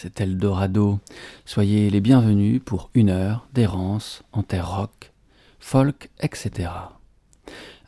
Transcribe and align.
c'est 0.00 0.20
Eldorado. 0.20 1.00
Soyez 1.44 1.90
les 1.90 2.00
bienvenus 2.00 2.62
pour 2.64 2.88
une 2.94 3.10
heure 3.10 3.48
d'errance 3.52 4.22
en 4.30 4.44
terre 4.44 4.76
rock, 4.76 5.12
folk, 5.58 6.10
etc. 6.20 6.70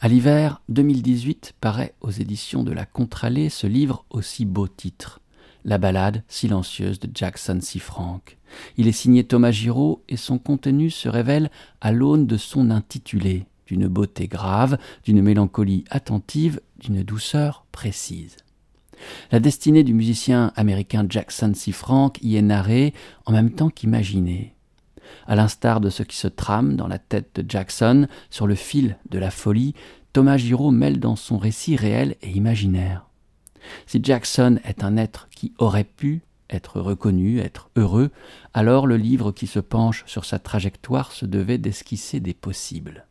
À 0.01 0.09
l'hiver 0.09 0.61
2018 0.71 1.55
paraît 1.61 1.95
aux 2.01 2.11
éditions 2.11 2.65
de 2.65 2.73
la 2.73 2.85
Contralée 2.85 3.49
ce 3.49 3.69
livre 3.69 4.05
aussi 4.11 4.45
beau 4.45 4.67
titre, 4.67 5.21
La 5.65 5.79
ballade 5.79 6.25
silencieuse 6.27 6.99
de 6.99 7.09
Jackson 7.15 7.61
C. 7.63 7.79
Frank. 7.79 8.39
Il 8.77 8.89
est 8.89 8.93
signé 8.93 9.23
Thomas 9.23 9.53
Giraud 9.53 10.03
et 10.09 10.17
son 10.17 10.41
contenu 10.41 10.91
se 10.91 11.09
révèle 11.09 11.49
à 11.81 11.93
l'aune 11.93 12.27
de 12.27 12.37
son 12.37 12.71
intitulé, 12.71 13.47
d'une 13.69 13.87
beauté 13.87 14.27
grave, 14.27 14.79
d'une 15.05 15.23
mélancolie 15.23 15.85
attentive, 15.91 16.61
d'une 16.81 17.05
douceur 17.05 17.67
précise. 17.71 18.37
La 19.31 19.41
destinée 19.41 19.85
du 19.85 19.95
musicien 19.95 20.53
américain 20.57 21.07
Jackson 21.09 21.53
C. 21.55 21.73
Frank 21.73 22.19
y 22.23 22.37
est 22.37 22.43
narrée 22.43 22.95
en 23.27 23.33
même 23.33 23.51
temps 23.51 23.71
qu'imaginée. 23.71 24.55
À 25.27 25.35
l'instar 25.35 25.81
de 25.81 25.91
ce 25.91 26.03
qui 26.03 26.17
se 26.17 26.29
trame 26.29 26.77
dans 26.77 26.87
la 26.87 26.99
tête 26.99 27.41
de 27.41 27.45
Jackson 27.49 28.07
sur 28.31 28.47
le 28.47 28.55
fil 28.55 28.97
de 29.11 29.19
la 29.19 29.31
folie, 29.31 29.75
Thomas 30.13 30.37
Giraud 30.37 30.71
mêle 30.71 31.01
dans 31.01 31.17
son 31.17 31.39
récit 31.39 31.77
réel 31.77 32.17
et 32.23 32.31
imaginaire. 32.31 33.07
Si 33.87 34.01
Jackson 34.03 34.59
est 34.65 34.83
un 34.83 34.97
être 34.97 35.29
qui 35.31 35.53
aurait 35.59 35.85
pu 35.85 36.23
être 36.49 36.81
reconnu, 36.81 37.39
être 37.39 37.71
heureux, 37.77 38.11
alors 38.55 38.87
le 38.87 38.97
livre 38.97 39.33
qui 39.33 39.47
se 39.47 39.61
penche 39.61 40.05
sur 40.07 40.25
sa 40.25 40.39
trajectoire 40.39 41.13
se 41.13 41.27
devait 41.27 41.59
d'esquisser 41.59 42.21
des 42.21 42.35
possibles. 42.35 43.07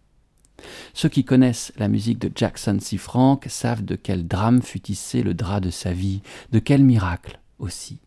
Ceux 0.93 1.09
qui 1.09 1.23
connaissent 1.23 1.71
la 1.77 1.87
musique 1.87 2.19
de 2.19 2.31
Jackson 2.33 2.77
C. 2.79 2.97
Frank 2.97 3.45
savent 3.49 3.85
de 3.85 3.95
quel 3.95 4.27
drame 4.27 4.61
fut 4.61 4.79
tissé 4.79 5.23
le 5.23 5.33
drap 5.33 5.59
de 5.59 5.69
sa 5.69 5.93
vie, 5.93 6.21
de 6.51 6.59
quel 6.59 6.83
miracle 6.83 7.39
aussi. 7.59 7.99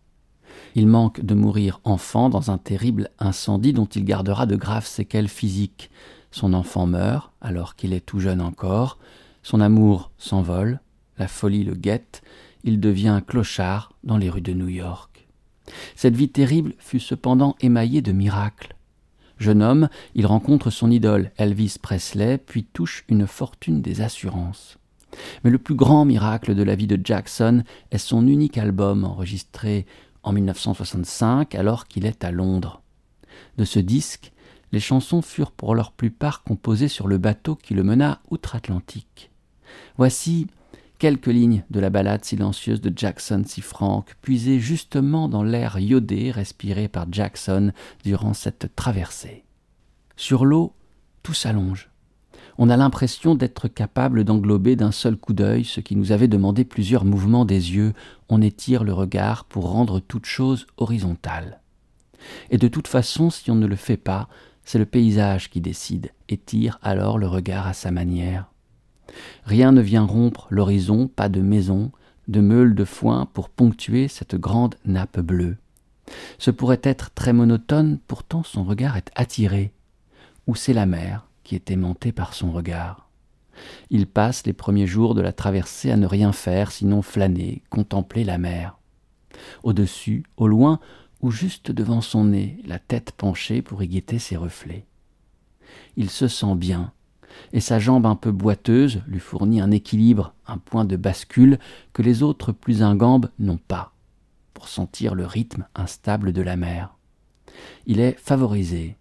Il 0.75 0.86
manque 0.86 1.20
de 1.20 1.34
mourir 1.34 1.81
enfant 1.84 2.28
dans 2.28 2.50
un 2.50 2.59
terrible 2.59 3.11
incendie 3.19 3.72
dont 3.72 3.86
il 3.86 4.05
gardera 4.05 4.47
de 4.47 4.56
graves 4.56 4.86
séquelles 4.86 5.28
physiques. 5.28 5.91
Son 6.31 6.55
enfant 6.55 6.86
meurt 6.86 7.33
alors 7.41 7.77
qu'il 7.77 7.92
est 7.92 8.05
tout 8.05 8.20
jeune 8.20 8.41
encore, 8.41 8.98
son 9.42 9.61
amour 9.61 10.11
s'envole, 10.19 10.81
la 11.19 11.28
folie 11.28 11.64
le 11.64 11.75
guette, 11.75 12.22
il 12.64 12.81
devient 12.81 13.09
un 13.09 13.20
clochard 13.20 13.92
dans 14.05 14.16
les 14.16 14.31
rues 14.31 14.41
de 14.41 14.53
New 14.53 14.69
York. 14.69 15.27
Cette 15.94 16.16
vie 16.16 16.28
terrible 16.28 16.75
fut 16.78 17.00
cependant 17.00 17.56
émaillée 17.61 18.03
de 18.03 18.12
miracles. 18.12 18.75
Jeune 19.43 19.62
homme, 19.62 19.89
il 20.15 20.25
rencontre 20.25 20.71
son 20.71 20.89
idole, 20.89 21.33
Elvis 21.37 21.75
Presley, 21.83 22.39
puis 22.39 22.62
touche 22.62 23.05
une 23.09 23.27
fortune 23.27 23.83
des 23.83 24.01
assurances. 24.01 24.79
Mais 25.43 25.51
le 25.51 25.59
plus 25.59 25.75
grand 25.75 26.05
miracle 26.05 26.55
de 26.55 26.62
la 26.62 26.77
vie 26.77 26.87
de 26.87 26.99
Jackson 27.03 27.65
est 27.91 27.99
son 27.99 28.29
unique 28.29 28.57
album 28.57 29.05
enregistré 29.05 29.84
en 30.23 30.33
1965 30.33 31.57
alors 31.57 31.89
qu'il 31.89 32.07
est 32.07 32.23
à 32.23 32.31
Londres. 32.31 32.83
De 33.59 33.65
ce 33.65 33.81
disque, 33.81 34.33
les 34.71 34.78
chansons 34.78 35.22
furent 35.22 35.50
pour 35.50 35.75
leur 35.75 35.91
plupart 35.91 36.45
composées 36.45 36.87
sur 36.87 37.09
le 37.09 37.19
bateau 37.19 37.56
qui 37.56 37.75
le 37.75 37.83
mena 37.83 38.21
outre-Atlantique. 38.31 39.33
Voici 39.97 40.47
quelques 41.03 41.27
lignes 41.27 41.65
de 41.69 41.81
la 41.81 41.91
ballade 41.91 42.25
silencieuse 42.25 42.81
de 42.81 42.93
Jackson 42.95 43.43
C. 43.45 43.61
Frank, 43.61 44.15
puisées 44.23 44.61
justement 44.61 45.29
dans 45.29 45.43
l'air 45.43 45.77
iodé 45.81 46.31
respiré 46.31 46.87
par 46.87 47.07
Jackson 47.11 47.73
durant 48.05 48.35
cette 48.35 48.77
traversée. 48.77 49.43
Sur 50.15 50.45
l'eau, 50.45 50.75
tout 51.25 51.35
s'allonge. 51.35 51.91
On 52.57 52.71
a 52.71 52.77
l'impression 52.77 53.35
d'être 53.35 53.67
capable 53.67 54.23
d'englober 54.23 54.77
d'un 54.77 54.93
seul 54.93 55.17
coup 55.17 55.33
d'œil 55.33 55.65
ce 55.65 55.81
qui 55.81 55.97
nous 55.97 56.13
avait 56.13 56.29
demandé 56.29 56.65
plusieurs 56.65 57.05
mouvements 57.05 57.45
des 57.45 57.75
yeux. 57.75 57.95
On 58.29 58.41
étire 58.41 58.84
le 58.84 58.93
regard 58.93 59.45
pour 59.47 59.73
rendre 59.73 59.99
toute 59.99 60.27
chose 60.27 60.69
horizontale. 60.77 61.63
Et 62.51 62.59
de 62.59 62.69
toute 62.69 62.87
façon, 62.87 63.29
si 63.29 63.51
on 63.51 63.57
ne 63.57 63.67
le 63.67 63.75
fait 63.75 63.97
pas, 63.97 64.29
c'est 64.63 64.79
le 64.79 64.87
paysage 64.87 65.51
qui 65.51 65.61
décide 65.61 66.13
et 66.29 66.37
tire 66.37 66.79
alors 66.81 67.19
le 67.19 67.27
regard 67.27 67.67
à 67.67 67.73
sa 67.73 67.91
manière. 67.91 68.52
Rien 69.45 69.73
ne 69.73 69.81
vient 69.81 70.05
rompre 70.05 70.47
l'horizon, 70.51 71.09
pas 71.09 71.29
de 71.29 71.41
maison, 71.41 71.91
de 72.29 72.41
meule 72.41 72.75
de 72.75 72.85
foin 72.85 73.27
pour 73.33 73.49
ponctuer 73.49 74.09
cette 74.09 74.37
grande 74.37 74.77
nappe 74.85 75.21
bleue. 75.21 75.57
Ce 76.39 76.51
pourrait 76.51 76.81
être 76.83 77.11
très 77.15 77.33
monotone, 77.33 77.99
pourtant 78.07 78.43
son 78.43 78.65
regard 78.65 78.97
est 78.97 79.11
attiré. 79.15 79.73
Ou 80.47 80.55
c'est 80.55 80.73
la 80.73 80.87
mer 80.87 81.27
qui 81.45 81.55
est 81.55 81.71
aimantée 81.71 82.13
par 82.13 82.35
son 82.35 82.53
regard? 82.53 83.09
Il 83.91 84.07
passe 84.07 84.47
les 84.47 84.53
premiers 84.53 84.87
jours 84.87 85.15
de 85.15 85.21
la 85.21 85.33
traversée 85.33 85.91
à 85.91 85.97
ne 85.97 86.07
rien 86.07 86.33
faire 86.33 86.73
sinon 86.73 87.03
flâner, 87.03 87.63
contempler 87.71 88.25
la 88.25 88.39
mer. 88.39 88.79
Au-dessus, 89.63 90.25
au 90.37 90.49
loin, 90.49 90.81
ou 91.21 91.31
juste 91.31 91.71
devant 91.71 92.01
son 92.01 92.25
nez, 92.25 92.59
la 92.65 92.79
tête 92.79 93.13
penchée 93.13 93.63
pour 93.63 93.83
y 93.83 93.89
guetter 93.89 94.19
ses 94.19 94.37
reflets. 94.37 94.84
Il 95.97 96.11
se 96.11 96.29
sent 96.29 96.55
bien, 96.57 96.93
et 97.53 97.60
sa 97.60 97.78
jambe 97.78 98.06
un 98.06 98.16
peu 98.16 98.31
boiteuse 98.31 99.03
lui 99.06 99.20
fournit 99.20 99.60
un 99.60 99.70
équilibre, 99.70 100.34
un 100.47 100.59
point 100.59 100.84
de 100.84 100.97
bascule 100.97 101.59
que 101.93 102.03
les 102.03 102.22
autres 102.22 102.53
plus 102.53 102.82
ingambes 102.82 103.31
n'ont 103.38 103.59
pas, 103.59 103.93
pour 104.54 104.69
sentir 104.69 105.15
le 105.15 105.26
rythme 105.26 105.66
instable 105.75 106.32
de 106.32 106.42
la 106.42 106.56
mer. 106.56 106.97
Il 107.87 108.00
est 108.00 108.19
favorisé, 108.19 108.97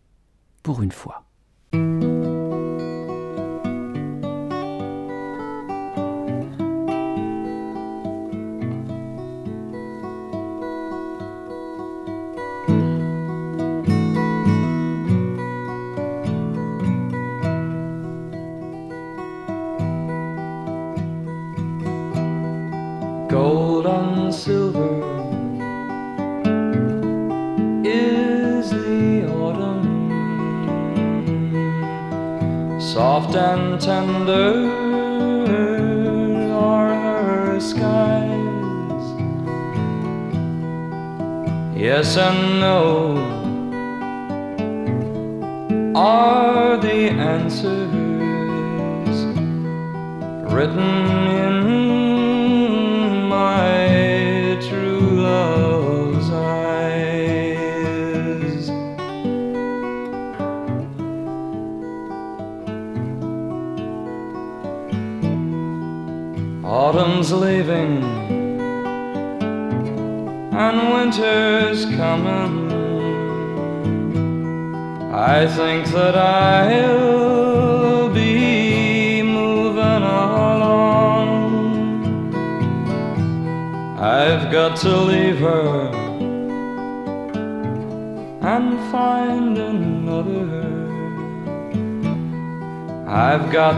pour 0.63 0.81
une 0.81 0.91
fois. 0.91 1.25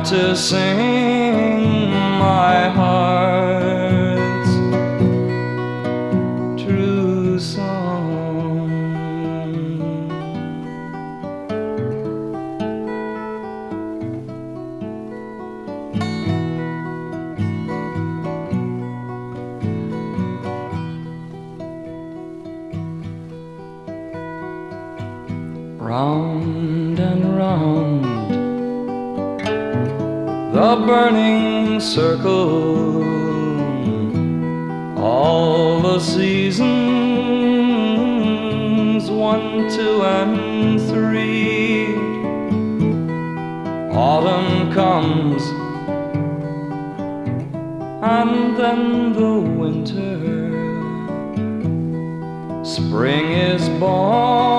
To 0.04 0.36
sing 0.36 0.63
circle, 31.94 33.04
all 34.98 35.80
the 35.80 36.00
seasons 36.00 36.64
one, 39.12 39.70
two, 39.70 40.02
and 40.02 40.82
three. 40.90 41.94
Autumn 43.96 44.74
comes, 44.74 45.44
and 48.02 48.58
then 48.58 49.14
the 49.14 49.36
winter. 49.62 50.18
Spring 52.66 53.26
is 53.34 53.70
born 53.80 54.53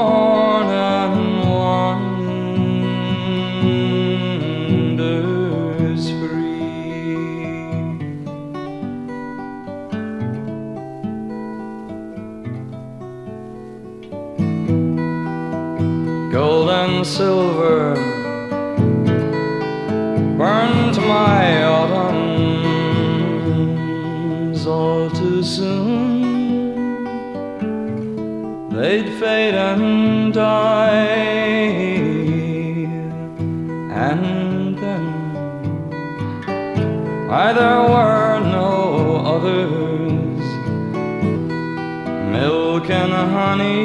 and 43.60 43.83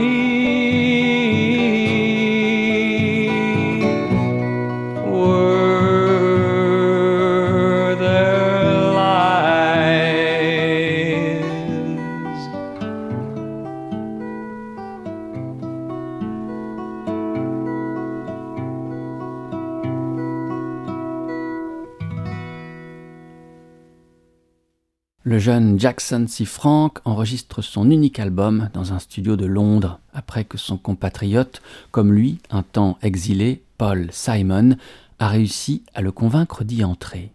Le 25.23 25.37
jeune 25.37 25.77
Jackson 25.77 26.27
C. 26.29 26.45
Frank 26.45 26.99
enregistre 27.03 27.61
son 27.61 27.91
unique 27.91 28.19
album 28.19 28.69
dans 28.73 28.93
un 28.93 28.99
studio 28.99 29.35
de 29.35 29.45
Londres 29.45 29.99
après 30.13 30.45
que 30.45 30.57
son 30.57 30.77
compatriote, 30.77 31.61
comme 31.91 32.13
lui, 32.13 32.39
un 32.51 32.63
temps 32.63 32.97
exilé, 33.01 33.61
Paul 33.77 34.07
Simon, 34.13 34.77
a 35.19 35.27
réussi 35.27 35.83
à 35.93 35.99
le 35.99 36.13
convaincre 36.13 36.63
d'y 36.63 36.85
entrer. 36.85 37.33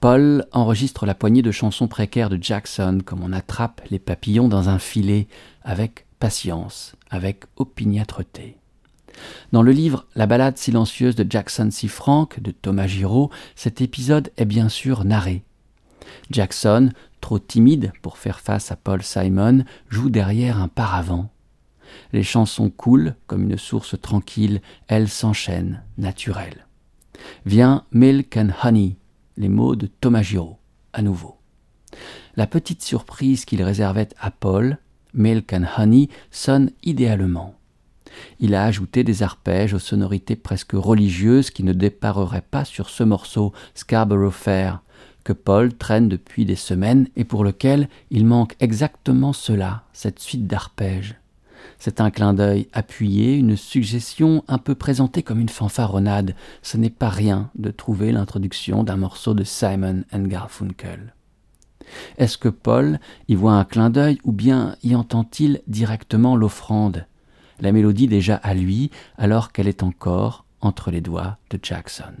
Paul 0.00 0.44
enregistre 0.50 1.06
la 1.06 1.14
poignée 1.14 1.42
de 1.42 1.52
chansons 1.52 1.86
précaires 1.86 2.30
de 2.30 2.38
Jackson 2.42 2.98
comme 3.04 3.22
on 3.22 3.32
attrape 3.32 3.80
les 3.90 4.00
papillons 4.00 4.48
dans 4.48 4.68
un 4.68 4.80
filet, 4.80 5.28
avec 5.62 6.04
patience, 6.18 6.96
avec 7.10 7.44
opiniâtreté. 7.54 8.56
Dans 9.52 9.62
le 9.62 9.70
livre 9.70 10.06
La 10.16 10.26
balade 10.26 10.58
silencieuse 10.58 11.14
de 11.14 11.24
Jackson 11.28 11.68
C. 11.70 11.86
Frank 11.86 12.40
de 12.40 12.50
Thomas 12.50 12.88
Giraud, 12.88 13.30
cet 13.54 13.80
épisode 13.82 14.32
est 14.36 14.46
bien 14.46 14.68
sûr 14.68 15.04
narré. 15.04 15.44
Jackson, 16.30 16.90
trop 17.20 17.38
timide 17.38 17.92
pour 18.02 18.18
faire 18.18 18.40
face 18.40 18.70
à 18.72 18.76
Paul 18.76 19.02
Simon, 19.02 19.64
joue 19.88 20.10
derrière 20.10 20.58
un 20.58 20.68
paravent. 20.68 21.28
Les 22.12 22.22
chansons 22.22 22.70
coulent 22.70 23.14
comme 23.26 23.42
une 23.42 23.58
source 23.58 24.00
tranquille, 24.00 24.60
elles 24.88 25.08
s'enchaînent, 25.08 25.82
naturelles. 25.96 26.66
Vient 27.46 27.84
Milk 27.92 28.36
and 28.36 28.50
Honey, 28.62 28.96
les 29.36 29.48
mots 29.48 29.76
de 29.76 29.86
Thomas 29.86 30.22
Giraud, 30.22 30.58
à 30.92 31.02
nouveau. 31.02 31.36
La 32.36 32.46
petite 32.46 32.82
surprise 32.82 33.44
qu'il 33.44 33.62
réservait 33.62 34.10
à 34.20 34.30
Paul, 34.30 34.78
Milk 35.14 35.52
and 35.52 35.64
Honey, 35.76 36.08
sonne 36.30 36.70
idéalement. 36.82 37.54
Il 38.40 38.54
a 38.54 38.64
ajouté 38.64 39.04
des 39.04 39.22
arpèges 39.22 39.74
aux 39.74 39.78
sonorités 39.78 40.36
presque 40.36 40.72
religieuses 40.72 41.50
qui 41.50 41.62
ne 41.62 41.72
dépareraient 41.72 42.42
pas 42.42 42.64
sur 42.64 42.88
ce 42.90 43.02
morceau 43.02 43.52
Scarborough 43.74 44.32
Fair, 44.32 44.82
que 45.28 45.34
Paul 45.34 45.74
traîne 45.74 46.08
depuis 46.08 46.46
des 46.46 46.56
semaines 46.56 47.06
et 47.14 47.24
pour 47.24 47.44
lequel 47.44 47.90
il 48.10 48.24
manque 48.24 48.56
exactement 48.60 49.34
cela, 49.34 49.82
cette 49.92 50.20
suite 50.20 50.46
d'arpèges. 50.46 51.16
C'est 51.78 52.00
un 52.00 52.10
clin 52.10 52.32
d'œil 52.32 52.66
appuyé, 52.72 53.34
une 53.34 53.54
suggestion 53.54 54.42
un 54.48 54.56
peu 54.56 54.74
présentée 54.74 55.22
comme 55.22 55.40
une 55.40 55.50
fanfaronnade. 55.50 56.34
Ce 56.62 56.78
n'est 56.78 56.88
pas 56.88 57.10
rien 57.10 57.50
de 57.56 57.70
trouver 57.70 58.10
l'introduction 58.10 58.84
d'un 58.84 58.96
morceau 58.96 59.34
de 59.34 59.44
Simon 59.44 60.02
and 60.14 60.22
Garfunkel. 60.22 61.12
Est-ce 62.16 62.38
que 62.38 62.48
Paul 62.48 62.98
y 63.28 63.34
voit 63.34 63.52
un 63.52 63.66
clin 63.66 63.90
d'œil 63.90 64.20
ou 64.24 64.32
bien 64.32 64.76
y 64.82 64.94
entend-il 64.94 65.60
directement 65.66 66.36
l'offrande, 66.36 67.04
la 67.60 67.72
mélodie 67.72 68.08
déjà 68.08 68.36
à 68.36 68.54
lui 68.54 68.90
alors 69.18 69.52
qu'elle 69.52 69.68
est 69.68 69.82
encore 69.82 70.46
entre 70.62 70.90
les 70.90 71.02
doigts 71.02 71.36
de 71.50 71.58
Jackson 71.62 72.14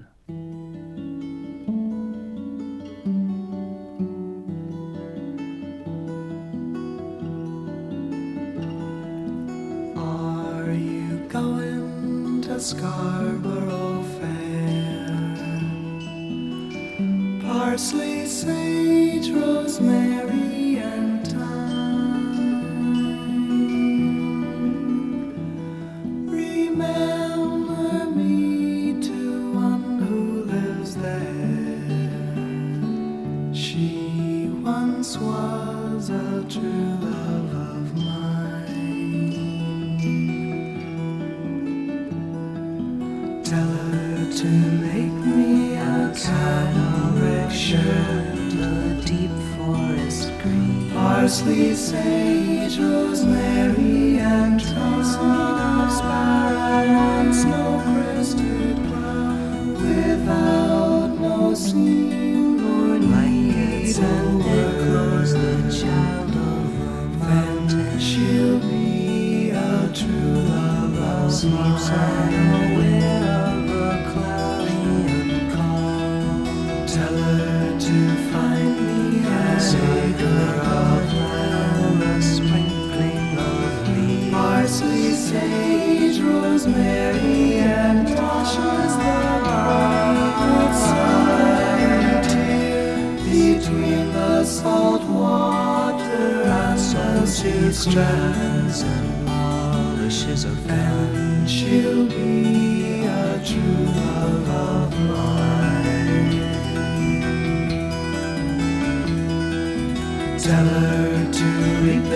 Scarborough 12.60 14.02
Fair? 14.18 15.36
Parsley, 17.42 18.26
sage, 18.26 19.30
rosemary, 19.30 20.47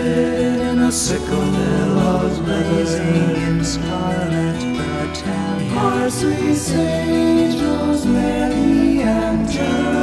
reap 0.02 0.60
in 0.60 0.78
a 0.80 0.92
sickle 0.92 1.50
billows 1.52 2.38
blazing 2.40 3.36
in 3.36 3.64
scarlet 3.64 4.58
battalion. 4.76 5.74
Parsley, 5.74 6.54
sage, 6.54 7.60
rosemary, 7.62 9.02
and 9.02 9.48
geraniums 9.48 10.01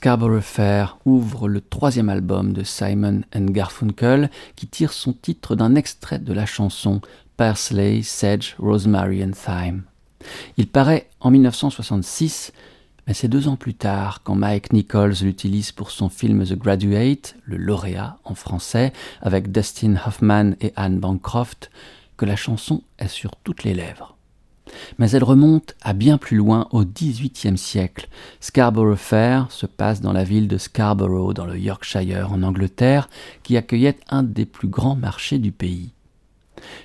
Scarborough 0.00 0.40
Fair 0.40 0.96
ouvre 1.04 1.46
le 1.46 1.60
troisième 1.60 2.08
album 2.08 2.54
de 2.54 2.62
Simon 2.62 3.20
and 3.36 3.44
Garfunkel 3.50 4.30
qui 4.56 4.66
tire 4.66 4.94
son 4.94 5.12
titre 5.12 5.56
d'un 5.56 5.74
extrait 5.74 6.18
de 6.18 6.32
la 6.32 6.46
chanson 6.46 7.02
Parsley, 7.36 8.00
Sedge, 8.00 8.54
Rosemary 8.58 9.22
and 9.22 9.32
Thyme. 9.32 9.82
Il 10.56 10.68
paraît 10.68 11.10
en 11.20 11.30
1966, 11.30 12.54
mais 13.06 13.12
c'est 13.12 13.28
deux 13.28 13.46
ans 13.46 13.56
plus 13.56 13.74
tard, 13.74 14.22
quand 14.22 14.36
Mike 14.36 14.72
Nichols 14.72 15.16
l'utilise 15.20 15.70
pour 15.70 15.90
son 15.90 16.08
film 16.08 16.46
The 16.46 16.56
Graduate, 16.56 17.34
le 17.44 17.58
lauréat 17.58 18.16
en 18.24 18.34
français, 18.34 18.94
avec 19.20 19.52
Dustin 19.52 19.96
Hoffman 20.06 20.52
et 20.62 20.72
Anne 20.76 20.98
Bancroft, 20.98 21.70
que 22.16 22.24
la 22.24 22.36
chanson 22.36 22.82
est 22.98 23.08
sur 23.08 23.36
toutes 23.36 23.64
les 23.64 23.74
lèvres. 23.74 24.16
Mais 24.98 25.10
elle 25.10 25.24
remonte 25.24 25.74
à 25.82 25.92
bien 25.92 26.18
plus 26.18 26.36
loin 26.36 26.68
au 26.70 26.84
XVIIIe 26.84 27.58
siècle. 27.58 28.08
Scarborough 28.40 28.96
Fair 28.96 29.46
se 29.50 29.66
passe 29.66 30.00
dans 30.00 30.12
la 30.12 30.24
ville 30.24 30.48
de 30.48 30.58
Scarborough, 30.58 31.34
dans 31.34 31.46
le 31.46 31.58
Yorkshire, 31.58 32.32
en 32.32 32.42
Angleterre, 32.42 33.08
qui 33.42 33.56
accueillait 33.56 33.98
un 34.08 34.22
des 34.22 34.46
plus 34.46 34.68
grands 34.68 34.96
marchés 34.96 35.38
du 35.38 35.52
pays. 35.52 35.90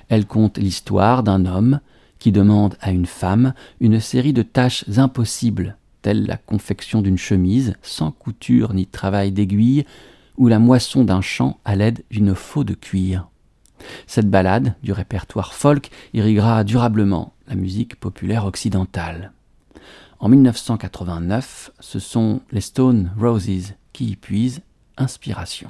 Elle 0.10 0.26
compte 0.26 0.58
l'histoire 0.58 1.24
d'un 1.24 1.46
homme 1.46 1.80
qui 2.20 2.32
demande 2.32 2.78
à 2.82 2.92
une 2.92 3.06
femme 3.06 3.54
une 3.80 4.00
série 4.00 4.34
de 4.34 4.42
tâches 4.42 4.86
impossibles, 4.98 5.78
telles 6.02 6.26
la 6.26 6.38
confection 6.38 7.02
d'une 7.02 7.18
chemise 7.18 7.76
sans 7.82 8.12
couture 8.12 8.74
ni 8.74 8.86
travail 8.86 9.32
d'aiguille, 9.32 9.86
ou 10.38 10.48
la 10.48 10.60
moisson 10.60 11.04
d'un 11.04 11.22
champ 11.22 11.60
à 11.66 11.76
l'aide 11.76 12.04
d'une 12.10 12.36
faux 12.36 12.64
de 12.64 12.74
cuir. 12.74 13.28
Cette 14.08 14.30
ballade 14.30 14.76
du 14.84 14.92
répertoire 14.92 15.54
folk 15.54 15.90
irriguera 16.14 16.64
durablement 16.64 17.34
la 17.48 17.56
musique 17.56 18.00
populaire 18.00 18.46
occidentale. 18.46 19.32
En 20.20 20.30
1989, 20.30 21.72
ce 21.80 22.00
sont 22.00 22.42
les 22.52 22.62
Stone 22.62 23.12
Roses 23.20 23.74
qui 23.94 24.06
y 24.06 24.16
puisent 24.16 24.62
inspiration. 24.98 25.70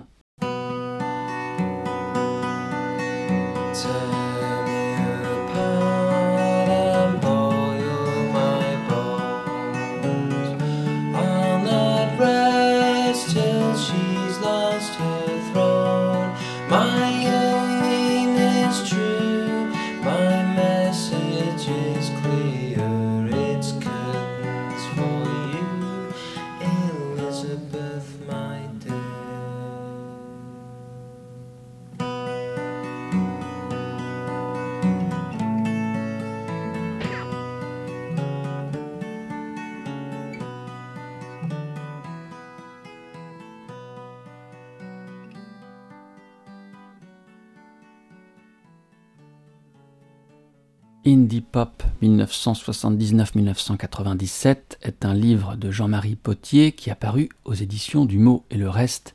Indie 51.07 51.41
Pop 51.41 51.83
1979-1997 52.01 54.57
est 54.81 55.05
un 55.05 55.13
livre 55.13 55.55
de 55.55 55.69
Jean-Marie 55.69 56.15
Potier 56.15 56.71
qui 56.71 56.89
a 56.89 56.95
paru 56.95 57.29
aux 57.43 57.53
éditions 57.53 58.05
du 58.05 58.17
Mot 58.17 58.43
et 58.50 58.57
le 58.57 58.69
Reste 58.69 59.13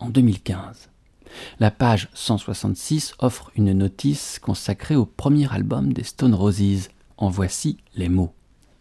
en 0.00 0.10
2015. 0.10 0.90
La 1.58 1.70
page 1.70 2.10
166 2.12 3.14
offre 3.20 3.52
une 3.56 3.72
notice 3.72 4.38
consacrée 4.38 4.96
au 4.96 5.06
premier 5.06 5.50
album 5.50 5.94
des 5.94 6.04
Stone 6.04 6.34
Roses. 6.34 6.90
En 7.16 7.30
voici 7.30 7.78
les 7.94 8.10
mots. 8.10 8.34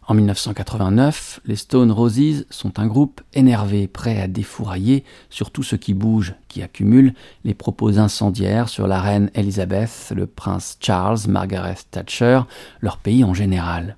En 0.10 0.16
1989, 0.16 1.42
les 1.46 1.56
Stone 1.56 1.92
Roses 1.92 2.48
sont 2.50 2.80
un 2.80 2.88
groupe 2.88 3.22
énervé, 3.36 3.88
prêt 3.88 4.20
à 4.20 4.28
défourailler 4.28 5.04
sur 5.30 5.52
tout 5.52 5.62
ce 5.62 5.76
qui 5.76 5.94
bouge, 5.94 6.34
qui 6.48 6.64
accumule 6.64 7.14
les 7.44 7.54
propos 7.54 8.00
incendiaires 8.00 8.70
sur 8.70 8.88
la 8.88 9.02
reine 9.02 9.30
Elizabeth, 9.36 10.12
le 10.16 10.26
prince 10.26 10.80
Charles, 10.80 11.20
Margaret 11.28 11.78
Thatcher, 11.92 12.42
leur 12.82 12.98
pays 12.98 13.24
en 13.24 13.36
général. 13.36 13.98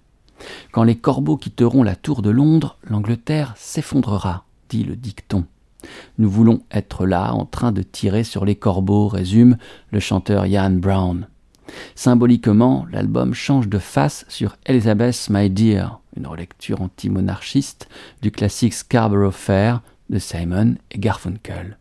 Quand 0.74 0.84
les 0.84 0.98
corbeaux 0.98 1.38
quitteront 1.38 1.82
la 1.82 1.96
tour 1.96 2.22
de 2.22 2.30
Londres, 2.30 2.77
l'Angleterre 2.84 3.53
s'effondrera, 3.56 4.44
dit 4.68 4.84
le 4.84 4.98
dicton. 4.98 5.46
Nous 6.18 6.30
voulons 6.30 6.60
être 6.72 7.06
là 7.06 7.34
en 7.34 7.46
train 7.46 7.72
de 7.72 7.84
tirer 7.84 8.25
sur 8.25 8.44
les 8.44 8.56
corbeaux, 8.56 9.08
résume 9.08 9.56
le 9.91 10.01
chanteur 10.01 10.46
Ian 10.46 10.72
Brown. 10.72 11.30
Symboliquement, 11.96 12.86
l'album 12.91 13.34
change 13.34 13.70
de 13.70 13.80
face 13.80 14.25
sur 14.27 14.58
Elizabeth 14.65 15.30
My 15.30 15.50
Dear, 15.50 16.00
une 16.15 16.27
relecture 16.27 16.82
anti-monarchiste 16.82 17.88
du 18.22 18.32
classique 18.32 18.74
Scarborough 18.74 19.32
Fair 19.32 19.82
de 20.10 20.20
Simon 20.20 20.75
et 20.91 21.00
Garfunkel. 21.00 21.77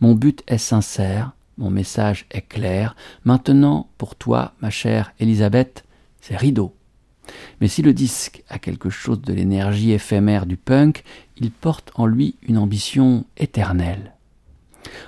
Mon 0.00 0.14
but 0.14 0.42
est 0.46 0.58
sincère, 0.58 1.32
mon 1.56 1.70
message 1.70 2.26
est 2.30 2.42
clair. 2.42 2.96
Maintenant, 3.24 3.88
pour 3.98 4.16
toi, 4.16 4.52
ma 4.60 4.70
chère 4.70 5.12
Elisabeth, 5.20 5.84
c'est 6.20 6.36
rideau. 6.36 6.74
Mais 7.60 7.68
si 7.68 7.82
le 7.82 7.92
disque 7.92 8.42
a 8.48 8.58
quelque 8.58 8.90
chose 8.90 9.20
de 9.22 9.32
l'énergie 9.32 9.92
éphémère 9.92 10.46
du 10.46 10.56
punk, 10.56 11.04
il 11.36 11.50
porte 11.50 11.90
en 11.94 12.06
lui 12.06 12.36
une 12.42 12.58
ambition 12.58 13.24
éternelle. 13.36 14.12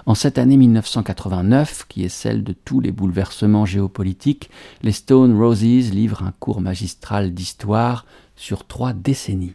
En 0.06 0.14
cette 0.14 0.38
année 0.38 0.56
1989, 0.56 1.86
qui 1.88 2.04
est 2.04 2.08
celle 2.08 2.42
de 2.42 2.52
tous 2.52 2.80
les 2.80 2.92
bouleversements 2.92 3.66
géopolitiques, 3.66 4.50
les 4.82 4.92
Stone 4.92 5.36
Roses 5.36 5.62
livrent 5.92 6.22
un 6.22 6.32
cours 6.38 6.60
magistral 6.60 7.34
d'histoire 7.34 8.06
sur 8.36 8.66
trois 8.66 8.92
décennies. 8.92 9.54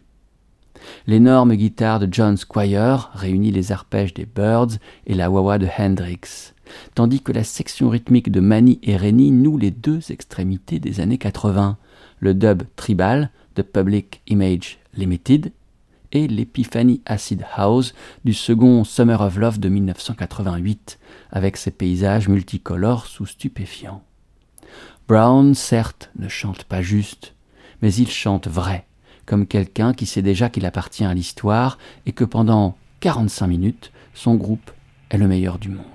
L'énorme 1.06 1.54
guitare 1.54 2.00
de 2.00 2.08
John 2.10 2.36
Squire 2.36 3.10
réunit 3.14 3.52
les 3.52 3.72
arpèges 3.72 4.14
des 4.14 4.26
Birds 4.26 4.78
et 5.06 5.14
la 5.14 5.30
wah 5.30 5.58
de 5.58 5.68
Hendrix, 5.78 6.54
tandis 6.94 7.20
que 7.20 7.32
la 7.32 7.44
section 7.44 7.88
rythmique 7.88 8.30
de 8.30 8.40
Manny 8.40 8.78
et 8.82 8.96
Rennie 8.96 9.30
noue 9.30 9.58
les 9.58 9.70
deux 9.70 10.00
extrémités 10.10 10.78
des 10.78 11.00
années 11.00 11.18
80, 11.18 11.76
le 12.18 12.34
dub 12.34 12.62
tribal 12.76 13.30
de 13.56 13.62
Public 13.62 14.22
Image 14.26 14.78
Limited 14.94 15.52
et 16.12 16.28
l'Epiphany 16.28 17.00
Acid 17.06 17.44
House 17.56 17.94
du 18.24 18.34
second 18.34 18.84
Summer 18.84 19.20
of 19.20 19.36
Love 19.36 19.58
de 19.58 19.68
1988, 19.68 20.98
avec 21.30 21.56
ses 21.56 21.70
paysages 21.70 22.28
multicolores 22.28 23.06
sous 23.06 23.26
stupéfiants. 23.26 24.02
Brown, 25.08 25.54
certes, 25.54 26.10
ne 26.18 26.28
chante 26.28 26.64
pas 26.64 26.82
juste, 26.82 27.34
mais 27.82 27.92
il 27.94 28.10
chante 28.10 28.48
vrai, 28.48 28.86
comme 29.26 29.46
quelqu'un 29.46 29.92
qui 29.92 30.06
sait 30.06 30.22
déjà 30.22 30.48
qu'il 30.48 30.64
appartient 30.64 31.04
à 31.04 31.14
l'histoire 31.14 31.78
et 32.06 32.12
que 32.12 32.24
pendant 32.24 32.76
45 33.00 33.46
minutes, 33.48 33.92
son 34.14 34.36
groupe 34.36 34.70
est 35.10 35.18
le 35.18 35.28
meilleur 35.28 35.58
du 35.58 35.68
monde. 35.68 35.91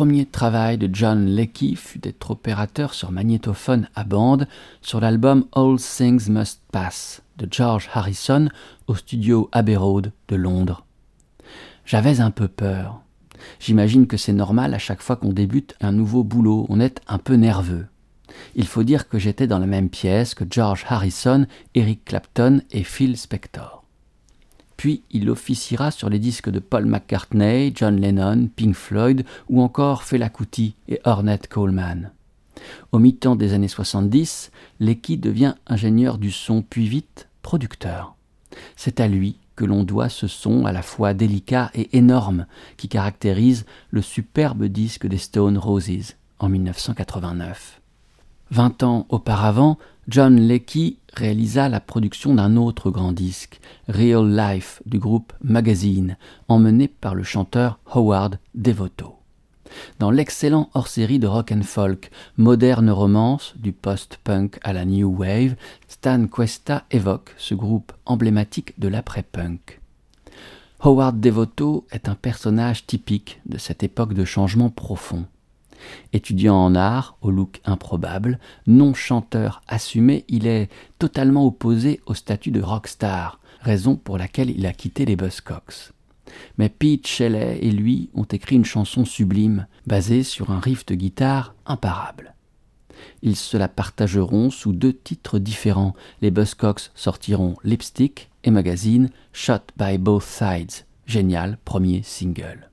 Premier 0.00 0.24
travail 0.24 0.78
de 0.78 0.88
John 0.90 1.26
Leckie 1.26 1.76
fut 1.76 1.98
d'être 1.98 2.30
opérateur 2.30 2.94
sur 2.94 3.12
magnétophone 3.12 3.86
à 3.94 4.02
bande 4.02 4.48
sur 4.80 4.98
l'album 4.98 5.44
All 5.54 5.76
Things 5.76 6.30
Must 6.30 6.62
Pass 6.72 7.20
de 7.36 7.46
George 7.50 7.90
Harrison 7.92 8.48
au 8.86 8.94
studio 8.94 9.50
Abbey 9.52 9.76
Road 9.76 10.12
de 10.28 10.36
Londres. 10.36 10.86
J'avais 11.84 12.22
un 12.22 12.30
peu 12.30 12.48
peur. 12.48 13.02
J'imagine 13.58 14.06
que 14.06 14.16
c'est 14.16 14.32
normal 14.32 14.72
à 14.72 14.78
chaque 14.78 15.02
fois 15.02 15.16
qu'on 15.16 15.34
débute 15.34 15.76
un 15.82 15.92
nouveau 15.92 16.24
boulot, 16.24 16.64
on 16.70 16.80
est 16.80 17.02
un 17.06 17.18
peu 17.18 17.34
nerveux. 17.34 17.84
Il 18.54 18.66
faut 18.66 18.84
dire 18.84 19.06
que 19.06 19.18
j'étais 19.18 19.46
dans 19.46 19.58
la 19.58 19.66
même 19.66 19.90
pièce 19.90 20.34
que 20.34 20.44
George 20.48 20.86
Harrison, 20.88 21.46
Eric 21.74 22.06
Clapton 22.06 22.62
et 22.70 22.84
Phil 22.84 23.18
Spector. 23.18 23.79
Puis 24.80 25.02
il 25.10 25.28
officiera 25.28 25.90
sur 25.90 26.08
les 26.08 26.18
disques 26.18 26.48
de 26.48 26.58
Paul 26.58 26.86
McCartney, 26.86 27.70
John 27.74 28.00
Lennon, 28.00 28.48
Pink 28.56 28.74
Floyd 28.74 29.26
ou 29.50 29.60
encore 29.60 30.04
Fela 30.04 30.30
Kuti 30.30 30.74
et 30.88 31.00
Ornette 31.04 31.48
Coleman. 31.48 32.12
Au 32.90 32.98
mi-temps 32.98 33.36
des 33.36 33.52
années 33.52 33.68
70, 33.68 34.50
Lecky 34.78 35.18
devient 35.18 35.54
ingénieur 35.66 36.16
du 36.16 36.30
son 36.30 36.62
puis 36.62 36.88
vite 36.88 37.28
producteur. 37.42 38.16
C'est 38.74 39.00
à 39.00 39.06
lui 39.06 39.36
que 39.54 39.66
l'on 39.66 39.84
doit 39.84 40.08
ce 40.08 40.26
son 40.26 40.64
à 40.64 40.72
la 40.72 40.80
fois 40.80 41.12
délicat 41.12 41.70
et 41.74 41.94
énorme 41.98 42.46
qui 42.78 42.88
caractérise 42.88 43.66
le 43.90 44.00
superbe 44.00 44.64
disque 44.64 45.06
des 45.06 45.18
Stone 45.18 45.58
Roses 45.58 46.14
en 46.38 46.48
1989. 46.48 47.79
Vingt 48.50 48.82
ans 48.82 49.06
auparavant, 49.10 49.78
John 50.08 50.36
Leckie 50.36 50.98
réalisa 51.12 51.68
la 51.68 51.78
production 51.78 52.34
d'un 52.34 52.56
autre 52.56 52.90
grand 52.90 53.12
disque, 53.12 53.60
Real 53.86 54.28
Life, 54.28 54.82
du 54.86 54.98
groupe 54.98 55.32
Magazine, 55.40 56.16
emmené 56.48 56.88
par 56.88 57.14
le 57.14 57.22
chanteur 57.22 57.78
Howard 57.94 58.40
Devoto. 58.56 59.14
Dans 60.00 60.10
l'excellent 60.10 60.68
hors-série 60.74 61.20
de 61.20 61.28
rock 61.28 61.52
and 61.52 61.62
folk, 61.62 62.10
moderne 62.38 62.90
romance, 62.90 63.54
du 63.56 63.70
post-punk 63.72 64.58
à 64.62 64.72
la 64.72 64.84
new 64.84 65.08
wave, 65.16 65.54
Stan 65.86 66.26
Questa 66.26 66.84
évoque 66.90 67.32
ce 67.38 67.54
groupe 67.54 67.92
emblématique 68.04 68.78
de 68.80 68.88
l'après-punk. 68.88 69.80
Howard 70.80 71.20
Devoto 71.20 71.86
est 71.92 72.08
un 72.08 72.16
personnage 72.16 72.84
typique 72.86 73.40
de 73.46 73.58
cette 73.58 73.84
époque 73.84 74.14
de 74.14 74.24
changement 74.24 74.70
profond. 74.70 75.26
Étudiant 76.12 76.56
en 76.56 76.74
art, 76.74 77.16
au 77.20 77.30
look 77.30 77.60
improbable, 77.64 78.38
non 78.66 78.94
chanteur 78.94 79.62
assumé, 79.68 80.24
il 80.28 80.46
est 80.46 80.68
totalement 80.98 81.46
opposé 81.46 82.00
au 82.06 82.14
statut 82.14 82.50
de 82.50 82.62
rockstar, 82.62 83.40
raison 83.60 83.96
pour 83.96 84.18
laquelle 84.18 84.50
il 84.50 84.66
a 84.66 84.72
quitté 84.72 85.04
les 85.04 85.16
Buzzcocks. 85.16 85.92
Mais 86.58 86.68
Pete 86.68 87.06
Shelley 87.06 87.58
et 87.62 87.70
lui 87.70 88.10
ont 88.14 88.24
écrit 88.24 88.56
une 88.56 88.64
chanson 88.64 89.04
sublime, 89.04 89.66
basée 89.86 90.22
sur 90.22 90.50
un 90.50 90.60
riff 90.60 90.86
de 90.86 90.94
guitare 90.94 91.54
imparable. 91.66 92.34
Ils 93.22 93.36
se 93.36 93.56
la 93.56 93.68
partageront 93.68 94.50
sous 94.50 94.72
deux 94.72 94.92
titres 94.92 95.38
différents. 95.38 95.94
Les 96.22 96.30
Buzzcocks 96.30 96.90
sortiront 96.94 97.56
Lipstick 97.64 98.30
et 98.44 98.50
Magazine 98.50 99.10
Shot 99.32 99.72
by 99.76 99.98
Both 99.98 100.24
Sides. 100.24 100.84
Génial 101.06 101.58
premier 101.64 102.02
single. 102.02 102.69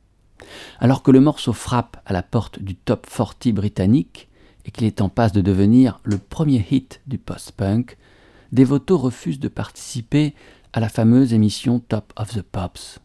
Alors 0.80 1.04
que 1.04 1.12
le 1.12 1.20
morceau 1.20 1.54
frappe 1.54 1.98
à 2.06 2.14
la 2.14 2.24
porte 2.24 2.60
du 2.60 2.76
top 2.76 3.08
40 3.08 3.50
britannique 3.54 4.30
et 4.66 4.72
qu'il 4.72 4.86
est 4.86 5.02
en 5.02 5.10
passe 5.10 5.32
de 5.32 5.42
devenir 5.42 6.00
le 6.04 6.18
premier 6.18 6.66
hit 6.70 7.02
du 7.08 7.18
post-punk, 7.18 7.98
Devoto 8.52 8.98
refuse 8.98 9.40
de 9.40 9.48
participer 9.48 10.34
à 10.74 10.80
la 10.80 10.90
fameuse 10.90 11.34
émission 11.34 11.80
Top 11.80 12.14
of 12.16 12.34
the 12.34 12.42
Pops. 12.42 13.00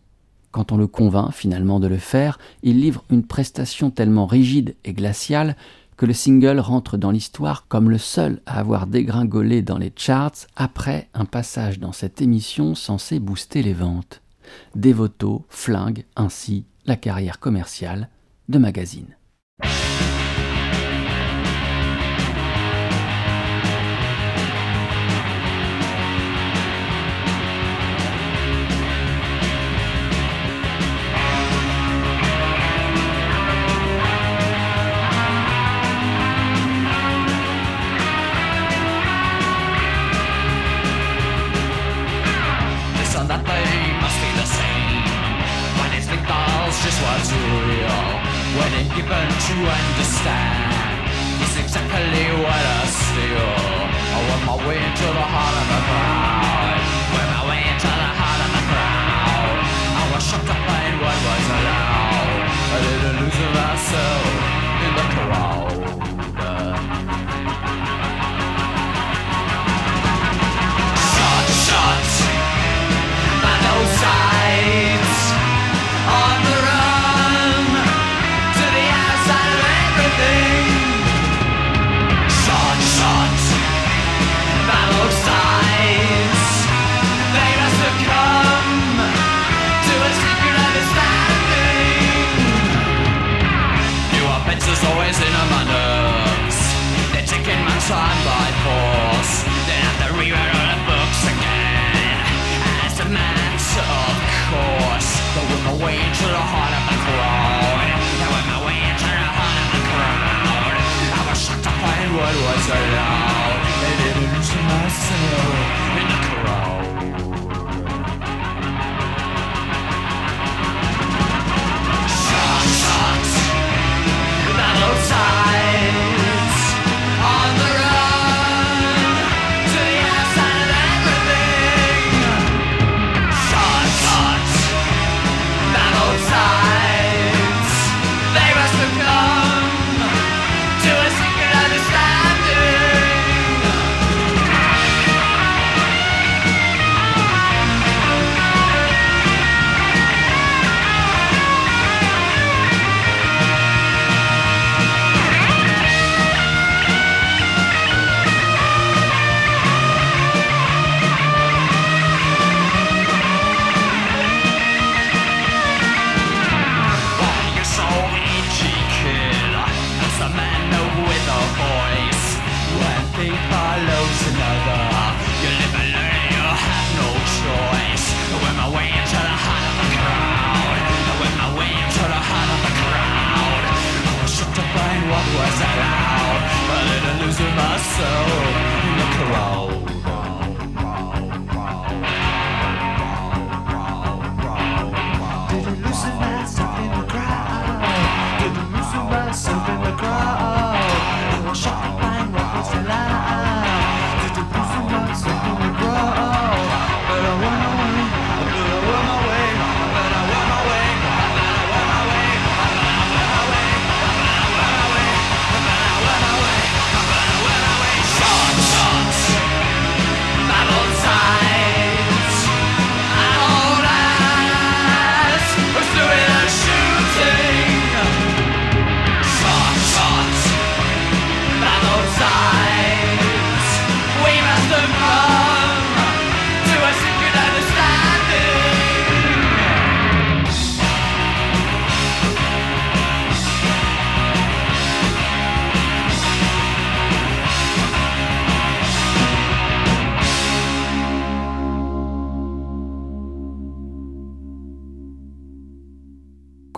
Quand 0.51 0.71
on 0.71 0.77
le 0.77 0.87
convainc 0.87 1.33
finalement 1.33 1.81
de 1.81 1.87
le 1.87 1.97
faire, 1.97 2.39
il 2.63 2.81
livre 2.81 3.05
une 3.11 3.27
prestation 3.27 3.91
tellement 3.91 4.27
rigide 4.27 4.77
et 4.85 4.93
glaciale 4.93 5.57
que 5.97 6.07
le 6.07 6.13
single 6.13 6.59
rentre 6.59 6.97
dans 6.97 7.11
l'histoire 7.11 7.67
comme 7.69 7.91
le 7.91 7.99
seul 7.99 8.41
à 8.45 8.59
avoir 8.59 8.87
dégringolé 8.87 9.63
dans 9.63 9.79
les 9.79 9.93
charts 9.95 10.47
après 10.57 11.09
un 11.15 11.25
passage 11.25 11.79
dans 11.79 11.93
cette 11.93 12.21
émission 12.21 12.75
censée 12.75 13.19
booster 13.19 13.63
les 13.63 13.73
ventes. 13.73 14.21
Devoto 14.75 15.45
flingue 15.49 16.05
ainsi 16.17 16.65
la 16.87 16.97
carrière 16.97 17.39
commerciale 17.39 18.09
de 18.49 18.59
magazine. 18.59 19.17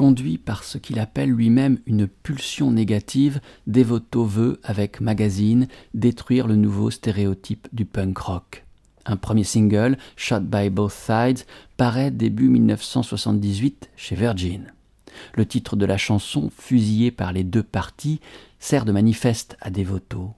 Conduit 0.05 0.37
par 0.37 0.65
ce 0.65 0.77
qu'il 0.77 0.99
appelle 0.99 1.31
lui-même 1.31 1.79
une 1.87 2.07
pulsion 2.07 2.71
négative, 2.71 3.41
Devoto 3.67 4.27
veut, 4.27 4.61
avec 4.63 5.01
Magazine, 5.01 5.67
détruire 5.95 6.47
le 6.47 6.57
nouveau 6.57 6.91
stéréotype 6.91 7.69
du 7.73 7.87
punk 7.87 8.19
rock. 8.19 8.67
Un 9.07 9.17
premier 9.17 9.45
single, 9.45 9.97
Shot 10.17 10.41
by 10.41 10.69
Both 10.69 10.93
Sides, 10.93 11.47
paraît 11.79 12.11
début 12.11 12.51
1978 12.51 13.89
chez 13.97 14.15
Virgin. 14.15 14.75
Le 15.33 15.47
titre 15.47 15.75
de 15.75 15.87
la 15.87 15.97
chanson, 15.97 16.51
fusillé 16.55 17.11
par 17.11 17.33
les 17.33 17.43
deux 17.43 17.63
parties, 17.63 18.21
sert 18.59 18.85
de 18.85 18.93
manifeste 18.93 19.57
à 19.63 19.71
Devoto. 19.71 20.35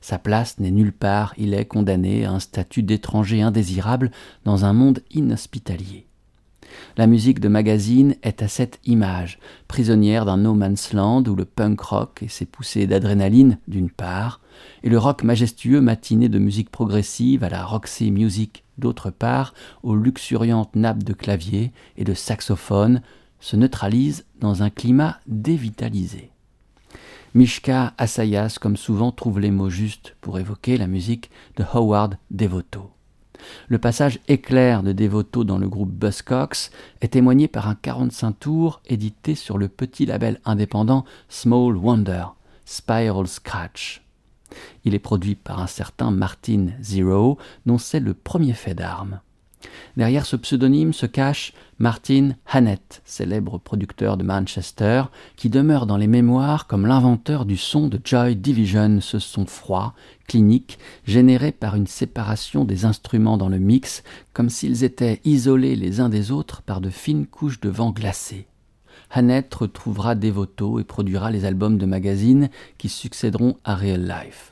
Sa 0.00 0.18
place 0.18 0.58
n'est 0.58 0.70
nulle 0.70 0.94
part, 0.94 1.34
il 1.36 1.52
est 1.52 1.66
condamné 1.66 2.24
à 2.24 2.32
un 2.32 2.40
statut 2.40 2.82
d'étranger 2.82 3.42
indésirable 3.42 4.10
dans 4.46 4.64
un 4.64 4.72
monde 4.72 5.00
inhospitalier. 5.10 6.06
La 6.96 7.06
musique 7.06 7.40
de 7.40 7.48
magazine 7.48 8.16
est 8.22 8.42
à 8.42 8.48
cette 8.48 8.78
image, 8.84 9.38
prisonnière 9.68 10.24
d'un 10.24 10.36
no 10.36 10.54
man's 10.54 10.92
land 10.92 11.24
où 11.26 11.34
le 11.34 11.44
punk 11.44 11.80
rock 11.80 12.22
et 12.22 12.28
ses 12.28 12.44
poussées 12.44 12.86
d'adrénaline 12.86 13.58
d'une 13.68 13.90
part, 13.90 14.40
et 14.82 14.88
le 14.88 14.98
rock 14.98 15.22
majestueux 15.22 15.80
matiné 15.80 16.28
de 16.28 16.38
musique 16.38 16.70
progressive 16.70 17.44
à 17.44 17.48
la 17.48 17.64
Roxy 17.64 18.10
Music 18.10 18.64
d'autre 18.78 19.10
part, 19.10 19.54
aux 19.82 19.96
luxuriantes 19.96 20.76
nappes 20.76 21.04
de 21.04 21.12
clavier 21.12 21.72
et 21.96 22.04
de 22.04 22.14
saxophone, 22.14 23.02
se 23.40 23.56
neutralisent 23.56 24.24
dans 24.40 24.62
un 24.62 24.70
climat 24.70 25.18
dévitalisé. 25.26 26.30
Mishka 27.34 27.94
Asayas, 27.96 28.58
comme 28.60 28.76
souvent, 28.76 29.10
trouve 29.10 29.40
les 29.40 29.50
mots 29.50 29.70
justes 29.70 30.16
pour 30.20 30.38
évoquer 30.38 30.76
la 30.76 30.86
musique 30.86 31.30
de 31.56 31.64
Howard 31.72 32.18
Devoto. 32.30 32.90
Le 33.68 33.78
passage 33.78 34.18
éclair 34.28 34.82
de 34.82 34.92
Devoto 34.92 35.44
dans 35.44 35.58
le 35.58 35.68
groupe 35.68 35.90
Buzzcocks 35.90 36.70
est 37.00 37.12
témoigné 37.12 37.48
par 37.48 37.68
un 37.68 37.74
45 37.74 38.38
tours 38.38 38.80
édité 38.86 39.34
sur 39.34 39.58
le 39.58 39.68
petit 39.68 40.06
label 40.06 40.40
indépendant 40.44 41.04
Small 41.28 41.76
Wonder, 41.76 42.24
Spiral 42.64 43.26
Scratch. 43.26 44.02
Il 44.84 44.94
est 44.94 44.98
produit 44.98 45.34
par 45.34 45.60
un 45.60 45.66
certain 45.66 46.10
Martin 46.10 46.68
Zero, 46.80 47.38
dont 47.66 47.78
c'est 47.78 48.00
le 48.00 48.14
premier 48.14 48.52
fait 48.52 48.74
d'armes. 48.74 49.20
Derrière 49.96 50.26
ce 50.26 50.36
pseudonyme 50.36 50.92
se 50.92 51.06
cache 51.06 51.52
Martin 51.78 52.30
Hannett, 52.46 53.02
célèbre 53.04 53.58
producteur 53.58 54.16
de 54.16 54.24
Manchester, 54.24 55.04
qui 55.36 55.50
demeure 55.50 55.86
dans 55.86 55.96
les 55.96 56.06
mémoires 56.06 56.66
comme 56.66 56.86
l'inventeur 56.86 57.44
du 57.44 57.56
son 57.56 57.88
de 57.88 58.00
Joy 58.02 58.36
Division, 58.36 59.00
ce 59.00 59.18
son 59.18 59.46
froid, 59.46 59.94
clinique, 60.28 60.78
généré 61.04 61.52
par 61.52 61.74
une 61.74 61.86
séparation 61.86 62.64
des 62.64 62.84
instruments 62.84 63.36
dans 63.36 63.48
le 63.48 63.58
mix, 63.58 64.02
comme 64.32 64.48
s'ils 64.48 64.84
étaient 64.84 65.20
isolés 65.24 65.76
les 65.76 66.00
uns 66.00 66.08
des 66.08 66.30
autres 66.30 66.62
par 66.62 66.80
de 66.80 66.90
fines 66.90 67.26
couches 67.26 67.60
de 67.60 67.68
vent 67.68 67.90
glacé. 67.90 68.46
Hannett 69.10 69.54
retrouvera 69.54 70.14
Devoto 70.14 70.78
et 70.78 70.84
produira 70.84 71.30
les 71.30 71.44
albums 71.44 71.76
de 71.76 71.86
magazine 71.86 72.48
qui 72.78 72.88
succéderont 72.88 73.56
à 73.64 73.74
Real 73.74 74.02
Life. 74.02 74.51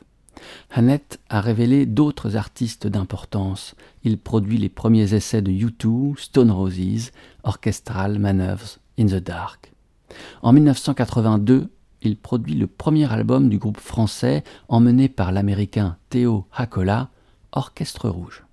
Hannett 0.69 1.19
a 1.29 1.41
révélé 1.41 1.85
d'autres 1.85 2.35
artistes 2.35 2.87
d'importance. 2.87 3.75
Il 4.03 4.17
produit 4.17 4.57
les 4.57 4.69
premiers 4.69 5.13
essais 5.13 5.41
de 5.41 5.51
U2, 5.51 6.17
Stone 6.17 6.51
Roses, 6.51 7.11
Orchestral 7.43 8.19
Manoeuvres 8.19 8.79
in 8.99 9.05
the 9.05 9.23
Dark. 9.23 9.71
En 10.41 10.53
1982, 10.53 11.69
il 12.01 12.17
produit 12.17 12.55
le 12.55 12.67
premier 12.67 13.11
album 13.11 13.49
du 13.49 13.57
groupe 13.57 13.79
français 13.79 14.43
emmené 14.67 15.07
par 15.07 15.31
l'américain 15.31 15.97
Theo 16.09 16.45
Hakola, 16.51 17.09
Orchestre 17.51 18.09
Rouge. 18.09 18.43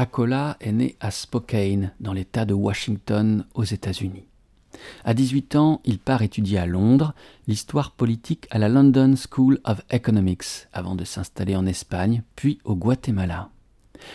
Acola 0.00 0.56
est 0.60 0.70
né 0.70 0.94
à 1.00 1.10
Spokane, 1.10 1.90
dans 1.98 2.12
l'État 2.12 2.44
de 2.44 2.54
Washington, 2.54 3.44
aux 3.54 3.64
États-Unis. 3.64 4.28
À 5.04 5.12
18 5.12 5.56
ans, 5.56 5.80
il 5.84 5.98
part 5.98 6.22
étudier 6.22 6.58
à 6.58 6.66
Londres 6.66 7.14
l'histoire 7.48 7.90
politique 7.90 8.46
à 8.52 8.58
la 8.58 8.68
London 8.68 9.14
School 9.16 9.58
of 9.64 9.82
Economics, 9.90 10.68
avant 10.72 10.94
de 10.94 11.02
s'installer 11.02 11.56
en 11.56 11.66
Espagne, 11.66 12.22
puis 12.36 12.60
au 12.62 12.76
Guatemala. 12.76 13.50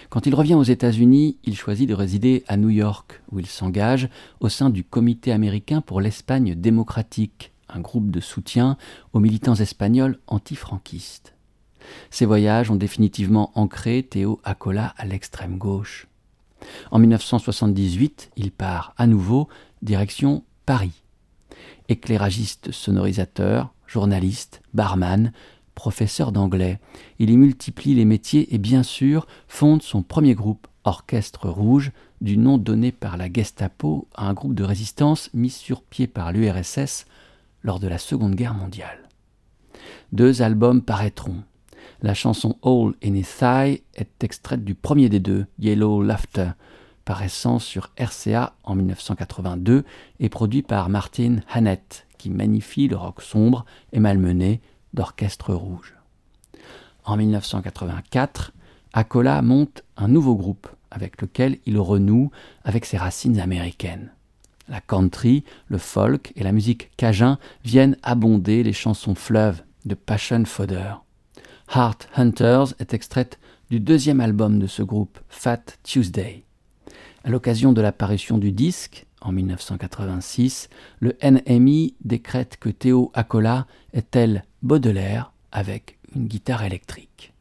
Quand 0.10 0.26
il 0.26 0.34
revient 0.34 0.54
aux 0.54 0.64
États-Unis, 0.64 1.36
il 1.44 1.58
choisit 1.58 1.90
de 1.90 1.94
résider 1.94 2.46
à 2.48 2.56
New 2.56 2.70
York, 2.70 3.22
où 3.34 3.40
il 3.40 3.48
s'engage 3.48 4.08
au 4.40 4.48
sein 4.48 4.70
du 4.70 4.86
Comité 4.86 5.34
américain 5.34 5.82
pour 5.82 6.00
l'Espagne 6.00 6.56
démocratique, 6.56 7.52
un 7.68 7.82
groupe 7.82 8.10
de 8.10 8.22
soutien 8.22 8.78
aux 9.12 9.20
militants 9.20 9.56
espagnols 9.56 10.18
antifranquistes. 10.28 11.33
Ces 12.10 12.26
voyages 12.26 12.72
ont 12.72 12.76
définitivement 12.76 13.52
ancré 13.56 14.04
Théo 14.04 14.40
Acola 14.44 14.94
à 14.98 15.06
l'extrême 15.06 15.58
gauche. 15.58 16.08
En 16.92 17.00
1978, 17.00 18.32
il 18.38 18.52
part 18.52 18.94
à 18.98 19.08
nouveau 19.08 19.48
direction 19.82 20.44
Paris. 20.66 21.04
Éclairagiste 21.90 22.72
sonorisateur, 22.72 23.74
journaliste, 23.88 24.62
barman, 24.74 25.34
professeur 25.76 26.32
d'anglais, 26.32 26.80
il 27.20 27.30
y 27.30 27.38
multiplie 27.38 27.96
les 27.96 28.06
métiers 28.06 28.54
et 28.54 28.58
bien 28.58 28.84
sûr 28.84 29.28
fonde 29.48 29.82
son 29.82 30.04
premier 30.04 30.36
groupe, 30.36 30.68
Orchestre 30.84 31.50
Rouge, 31.50 31.92
du 32.22 32.38
nom 32.38 32.58
donné 32.58 32.92
par 32.92 33.18
la 33.18 33.32
Gestapo 33.32 34.08
à 34.16 34.28
un 34.28 34.34
groupe 34.34 34.56
de 34.56 34.64
résistance 34.64 35.30
mis 35.34 35.50
sur 35.50 35.82
pied 35.82 36.08
par 36.08 36.32
l'URSS 36.32 37.06
lors 37.64 37.80
de 37.80 37.88
la 37.88 37.98
Seconde 37.98 38.36
Guerre 38.36 38.54
mondiale. 38.54 39.10
Deux 40.12 40.42
albums 40.42 40.82
paraîtront. 40.82 41.44
La 42.04 42.14
chanson 42.14 42.58
All 42.64 42.96
in 43.02 43.16
His 43.16 43.28
Thigh 43.40 43.82
est 43.96 44.26
extraite 44.26 44.66
du 44.66 44.76
premier 44.76 45.08
des 45.08 45.22
deux, 45.22 45.46
Yellow 45.58 46.04
Laughter, 46.04 46.50
paraissant 47.06 47.60
sur 47.60 47.92
RCA 47.98 48.58
en 48.66 48.76
1982 48.76 49.86
et 50.20 50.28
produit 50.28 50.64
par 50.64 50.90
Martin 50.90 51.38
Hannett, 51.50 52.06
qui 52.18 52.30
magnifie 52.30 52.90
le 52.90 52.98
rock 52.98 53.22
sombre 53.22 53.64
et 53.94 54.02
malmené 54.02 54.60
d'Orchestre 54.94 55.54
Rouge. 55.54 55.96
En 57.06 57.16
1984, 57.16 58.52
Acola 58.92 59.42
monte 59.42 59.86
un 59.96 60.10
nouveau 60.10 60.36
groupe 60.36 60.68
avec 60.92 61.22
lequel 61.22 61.60
il 61.66 61.80
renoue 61.80 62.32
avec 62.66 62.84
ses 62.84 62.98
racines 62.98 63.40
américaines. 63.40 64.12
La 64.68 64.82
country, 64.82 65.46
le 65.68 65.78
folk 65.78 66.34
et 66.36 66.44
la 66.44 66.52
musique 66.52 66.92
cajun 66.98 67.40
viennent 67.64 67.96
abonder 68.04 68.62
les 68.62 68.74
chansons 68.74 69.16
fleuves 69.16 69.64
de 69.86 69.96
Passion 69.96 70.44
Fodder. 70.44 70.96
Heart 71.76 72.08
Hunters 72.16 72.76
est 72.78 72.94
extraite 72.94 73.40
du 73.72 73.80
deuxième 73.80 74.22
album 74.22 74.60
de 74.60 74.68
ce 74.68 74.84
groupe, 74.84 75.18
Fat 75.28 75.64
Tuesday. 75.82 76.44
À 77.24 77.32
l'occasion 77.32 77.74
de 77.74 77.82
l'apparition 77.82 78.38
du 78.38 78.52
disque, 78.52 79.08
en 79.22 79.32
1986, 79.32 80.70
le 81.00 81.18
NMI 81.24 81.96
décrète 82.04 82.58
que 82.60 82.70
Théo 82.70 83.10
Acola 83.16 83.66
est 83.92 84.12
tel 84.12 84.44
Baudelaire 84.62 85.34
avec 85.52 85.98
une 86.16 86.28
guitare 86.28 86.64
électrique. 86.64 87.33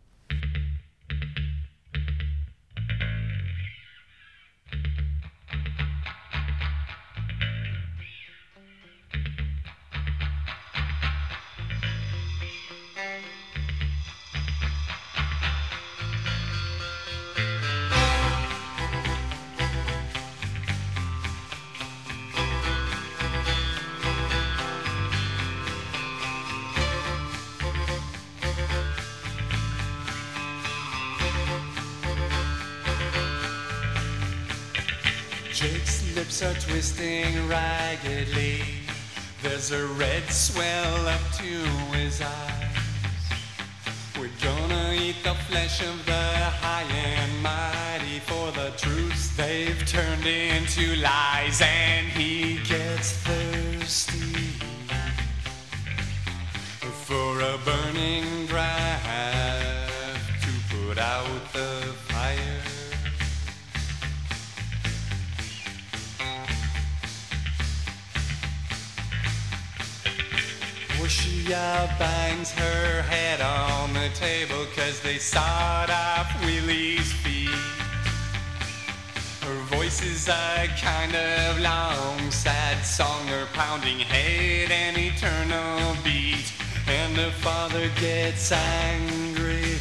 Song, 82.93 83.27
her 83.27 83.47
pounding 83.55 84.01
head 84.01 84.71
an 84.71 84.95
eternal 84.99 85.97
beat. 86.05 86.53
And 86.87 87.17
the 87.17 87.31
father 87.41 87.89
gets 87.99 88.53
angry. 88.53 89.79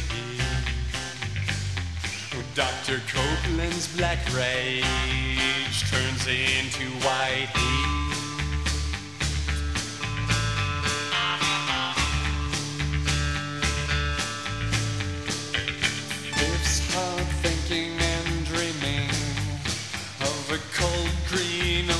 Dr. 2.54 3.02
Copeland's 3.12 3.94
black 3.98 4.18
rage 4.34 5.90
turns 5.90 6.26
into 6.26 6.88
white 7.04 7.48
heat. 7.54 8.01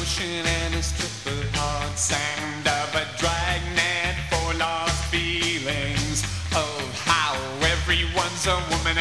Ocean 0.02 0.44
and 0.44 0.74
a 0.74 0.82
strip 0.82 1.54
hard 1.54 1.96
sand 1.96 2.66
of 2.66 2.90
a 3.02 3.06
dragnet 3.18 4.16
for 4.30 4.52
lost 4.58 5.04
feelings. 5.12 6.24
Of 6.50 6.82
how 7.06 7.34
everyone's 7.74 8.46
a 8.46 8.58
woman 8.70 8.98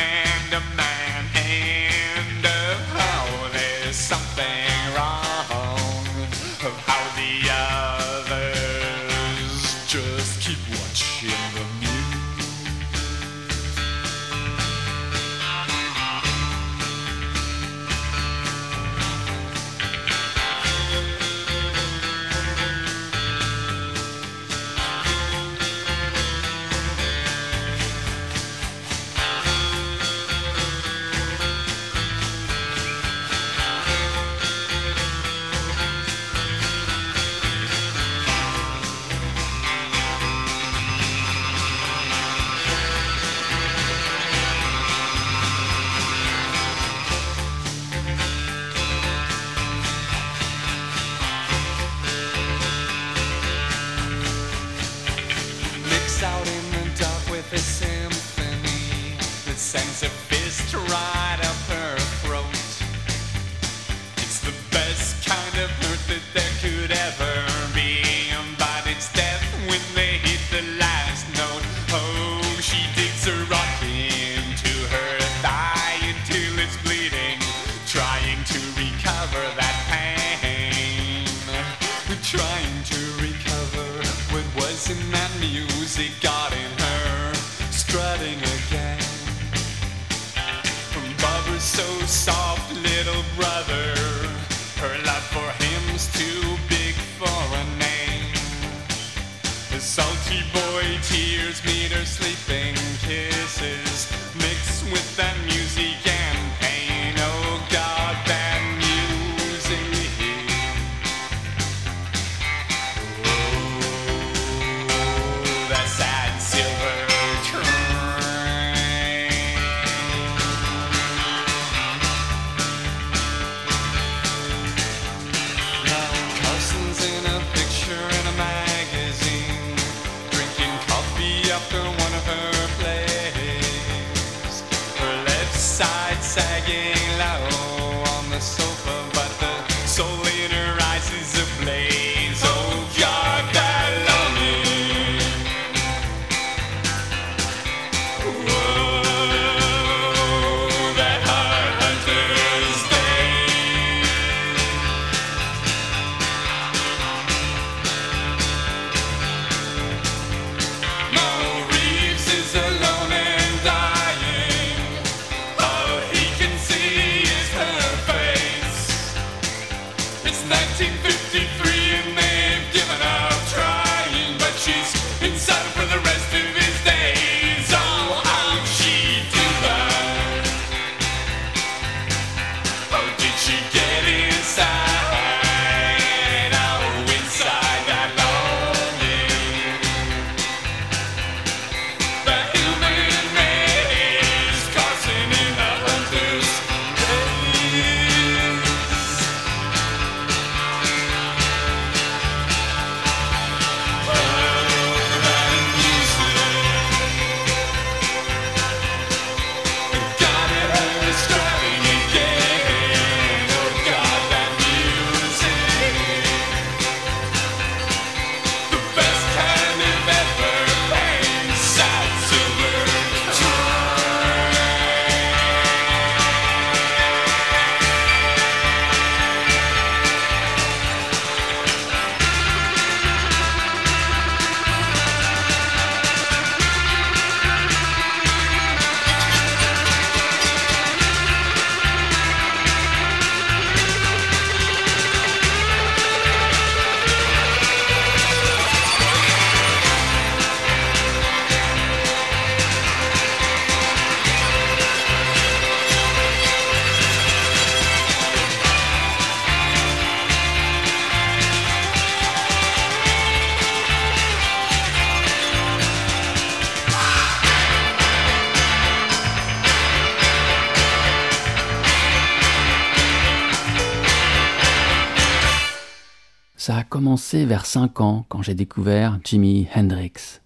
Ça 276.64 276.78
a 276.78 276.84
commencé 276.84 277.44
vers 277.44 277.66
5 277.66 278.02
ans 278.02 278.24
quand 278.30 278.44
j'ai 278.44 278.54
découvert 278.54 279.20
Jimi 279.24 279.68
Hendrix. 279.76 280.42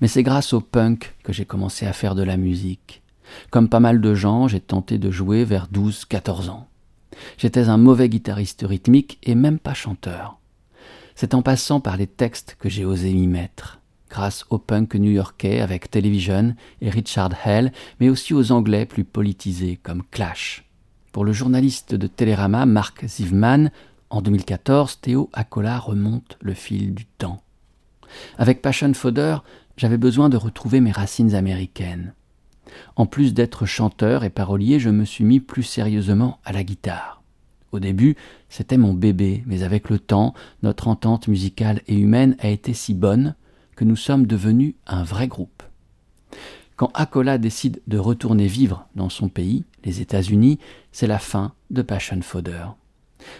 Mais 0.00 0.08
c'est 0.08 0.22
grâce 0.22 0.54
au 0.54 0.62
punk 0.62 1.14
que 1.22 1.34
j'ai 1.34 1.44
commencé 1.44 1.84
à 1.84 1.92
faire 1.92 2.14
de 2.14 2.22
la 2.22 2.38
musique. 2.38 3.02
Comme 3.50 3.68
pas 3.68 3.78
mal 3.78 4.00
de 4.00 4.14
gens, 4.14 4.48
j'ai 4.48 4.60
tenté 4.60 4.96
de 4.96 5.10
jouer 5.10 5.44
vers 5.44 5.68
12-14 5.70 6.48
ans. 6.48 6.68
J'étais 7.36 7.68
un 7.68 7.76
mauvais 7.76 8.08
guitariste 8.08 8.64
rythmique 8.66 9.18
et 9.22 9.34
même 9.34 9.58
pas 9.58 9.74
chanteur. 9.74 10.38
C'est 11.14 11.34
en 11.34 11.42
passant 11.42 11.80
par 11.80 11.98
les 11.98 12.06
textes 12.06 12.56
que 12.58 12.70
j'ai 12.70 12.86
osé 12.86 13.12
m'y 13.12 13.26
mettre, 13.26 13.78
grâce 14.08 14.46
au 14.48 14.56
punk 14.56 14.94
new-yorkais 14.94 15.60
avec 15.60 15.90
Television 15.90 16.54
et 16.80 16.88
Richard 16.88 17.32
Hell, 17.44 17.72
mais 18.00 18.08
aussi 18.08 18.32
aux 18.32 18.52
anglais 18.52 18.86
plus 18.86 19.04
politisés 19.04 19.78
comme 19.82 20.02
Clash. 20.10 20.64
Pour 21.12 21.26
le 21.26 21.32
journaliste 21.32 21.94
de 21.94 22.06
Télérama 22.06 22.64
Mark 22.64 23.04
Zivman, 23.06 23.70
en 24.10 24.22
2014, 24.22 25.00
Théo 25.00 25.30
Acola 25.32 25.78
remonte 25.78 26.38
le 26.40 26.54
fil 26.54 26.94
du 26.94 27.04
temps. 27.04 27.42
Avec 28.38 28.62
Passion 28.62 28.92
Fodder, 28.94 29.38
j'avais 29.76 29.98
besoin 29.98 30.28
de 30.28 30.36
retrouver 30.36 30.80
mes 30.80 30.92
racines 30.92 31.34
américaines. 31.34 32.14
En 32.96 33.06
plus 33.06 33.34
d'être 33.34 33.66
chanteur 33.66 34.24
et 34.24 34.30
parolier, 34.30 34.80
je 34.80 34.90
me 34.90 35.04
suis 35.04 35.24
mis 35.24 35.40
plus 35.40 35.62
sérieusement 35.62 36.38
à 36.44 36.52
la 36.52 36.64
guitare. 36.64 37.22
Au 37.72 37.80
début, 37.80 38.16
c'était 38.48 38.78
mon 38.78 38.94
bébé, 38.94 39.42
mais 39.46 39.62
avec 39.62 39.90
le 39.90 39.98
temps, 39.98 40.34
notre 40.62 40.88
entente 40.88 41.28
musicale 41.28 41.82
et 41.86 41.98
humaine 41.98 42.34
a 42.40 42.48
été 42.48 42.72
si 42.72 42.94
bonne 42.94 43.34
que 43.76 43.84
nous 43.84 43.96
sommes 43.96 44.26
devenus 44.26 44.74
un 44.86 45.02
vrai 45.02 45.28
groupe. 45.28 45.62
Quand 46.76 46.90
Acola 46.94 47.38
décide 47.38 47.82
de 47.86 47.98
retourner 47.98 48.46
vivre 48.46 48.86
dans 48.94 49.08
son 49.08 49.28
pays, 49.28 49.64
les 49.84 50.00
États-Unis, 50.00 50.58
c'est 50.92 51.06
la 51.06 51.18
fin 51.18 51.52
de 51.70 51.82
Passion 51.82 52.22
Fodder. 52.22 52.66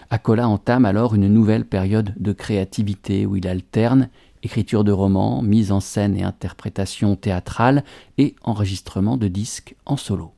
Acola 0.09 0.47
entame 0.47 0.85
alors 0.85 1.15
une 1.15 1.27
nouvelle 1.27 1.65
période 1.65 2.13
de 2.17 2.33
créativité 2.33 3.25
où 3.25 3.35
il 3.35 3.47
alterne 3.47 4.09
écriture 4.43 4.83
de 4.83 4.91
romans, 4.91 5.41
mise 5.41 5.71
en 5.71 5.79
scène 5.79 6.15
et 6.15 6.23
interprétation 6.23 7.15
théâtrale 7.15 7.83
et 8.17 8.35
enregistrement 8.43 9.17
de 9.17 9.27
disques 9.27 9.75
en 9.85 9.97
solo. 9.97 10.31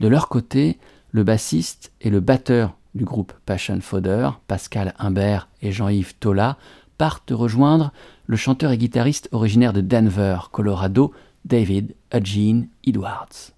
De 0.00 0.08
leur 0.08 0.28
côté, 0.28 0.78
le 1.10 1.24
bassiste 1.24 1.92
et 2.00 2.10
le 2.10 2.20
batteur 2.20 2.76
du 2.94 3.04
groupe 3.04 3.32
Passion 3.46 3.80
Fodder, 3.80 4.30
Pascal 4.46 4.94
Imbert 4.98 5.48
et 5.62 5.72
Jean-Yves 5.72 6.14
Tola, 6.18 6.56
partent 6.98 7.30
rejoindre 7.30 7.92
le 8.26 8.36
chanteur 8.36 8.72
et 8.72 8.78
guitariste 8.78 9.28
originaire 9.32 9.72
de 9.72 9.80
Denver, 9.80 10.38
Colorado, 10.52 11.12
David 11.44 11.94
Eugene 12.14 12.68
Edwards. 12.84 13.52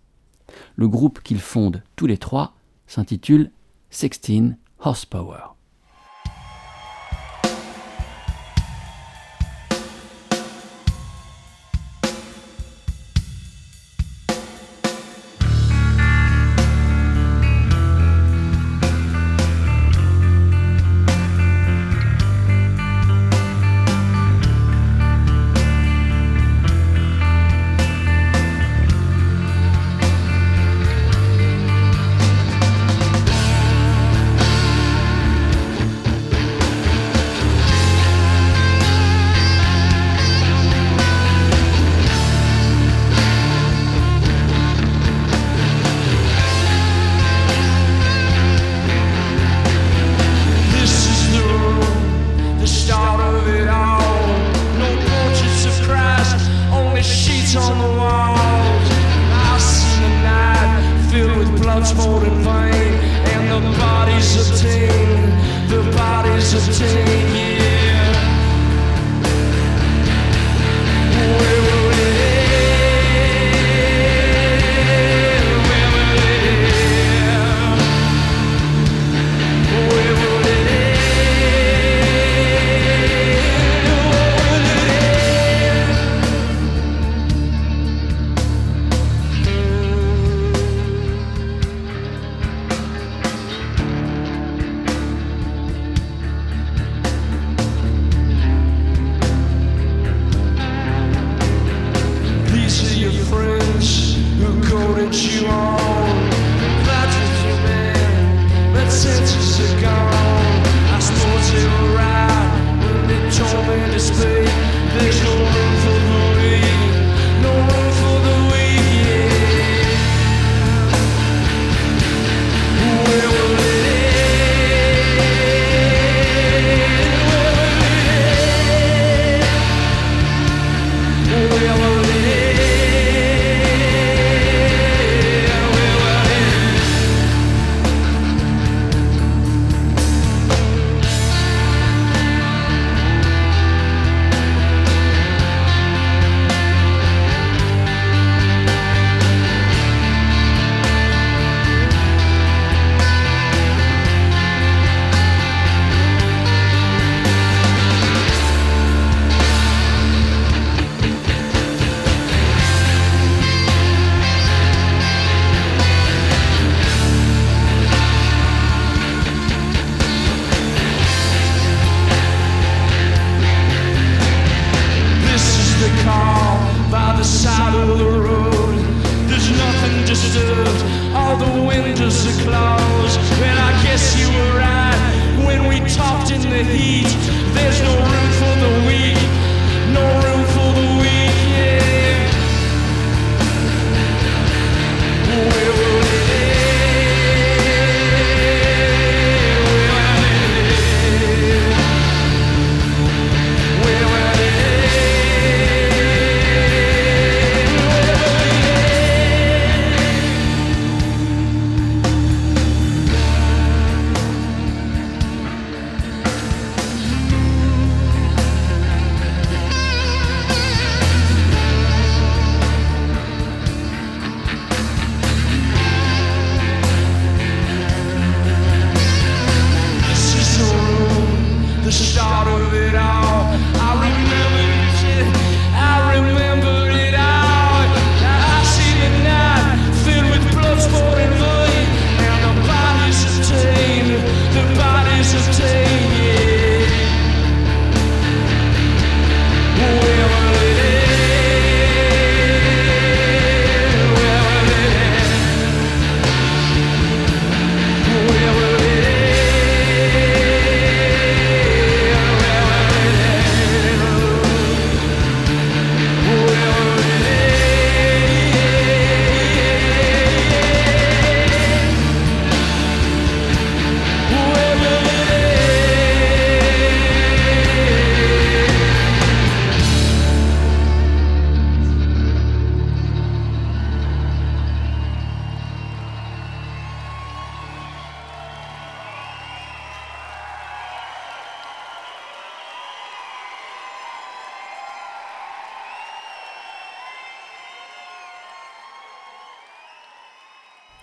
Le 0.76 0.88
groupe 0.88 1.20
qu'ils 1.22 1.40
fondent 1.40 1.82
tous 1.96 2.06
les 2.06 2.18
trois 2.18 2.54
s'intitule 2.86 3.50
16 3.90 4.54
Horsepower. 4.82 5.51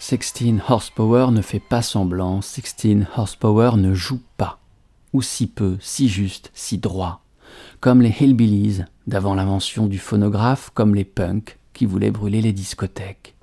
16 0.09 0.61
Horsepower 0.67 1.27
ne 1.31 1.43
fait 1.43 1.59
pas 1.59 1.83
semblant, 1.83 2.41
16 2.41 3.05
Horsepower 3.15 3.77
ne 3.77 3.93
joue 3.93 4.19
pas, 4.37 4.59
ou 5.13 5.21
si 5.21 5.45
peu, 5.45 5.77
si 5.79 6.09
juste, 6.09 6.49
si 6.55 6.79
droit, 6.79 7.23
comme 7.79 8.01
les 8.01 8.15
Hillbillies 8.19 8.85
d'avant 9.05 9.35
l'invention 9.35 9.85
du 9.85 9.99
phonographe, 9.99 10.71
comme 10.73 10.95
les 10.95 11.03
punks 11.03 11.59
qui 11.73 11.85
voulaient 11.85 12.09
brûler 12.09 12.41
les 12.41 12.53
discothèques. 12.53 13.35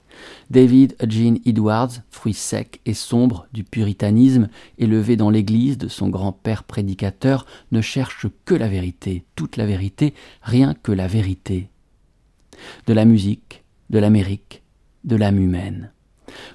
David 0.50 0.96
Eugene 1.00 1.38
Edwards, 1.46 2.02
fruit 2.10 2.34
sec 2.34 2.80
et 2.84 2.94
sombre 2.94 3.46
du 3.52 3.62
puritanisme, 3.62 4.48
élevé 4.76 5.14
dans 5.14 5.30
l'église 5.30 5.78
de 5.78 5.86
son 5.86 6.08
grand-père 6.08 6.64
prédicateur, 6.64 7.46
ne 7.70 7.80
cherche 7.80 8.26
que 8.44 8.56
la 8.56 8.66
vérité, 8.66 9.24
toute 9.36 9.56
la 9.56 9.66
vérité, 9.66 10.14
rien 10.42 10.74
que 10.74 10.90
la 10.90 11.06
vérité. 11.06 11.68
De 12.88 12.92
la 12.92 13.04
musique, 13.04 13.62
de 13.90 14.00
l'Amérique, 14.00 14.64
de 15.04 15.14
l'âme 15.14 15.38
humaine. 15.38 15.92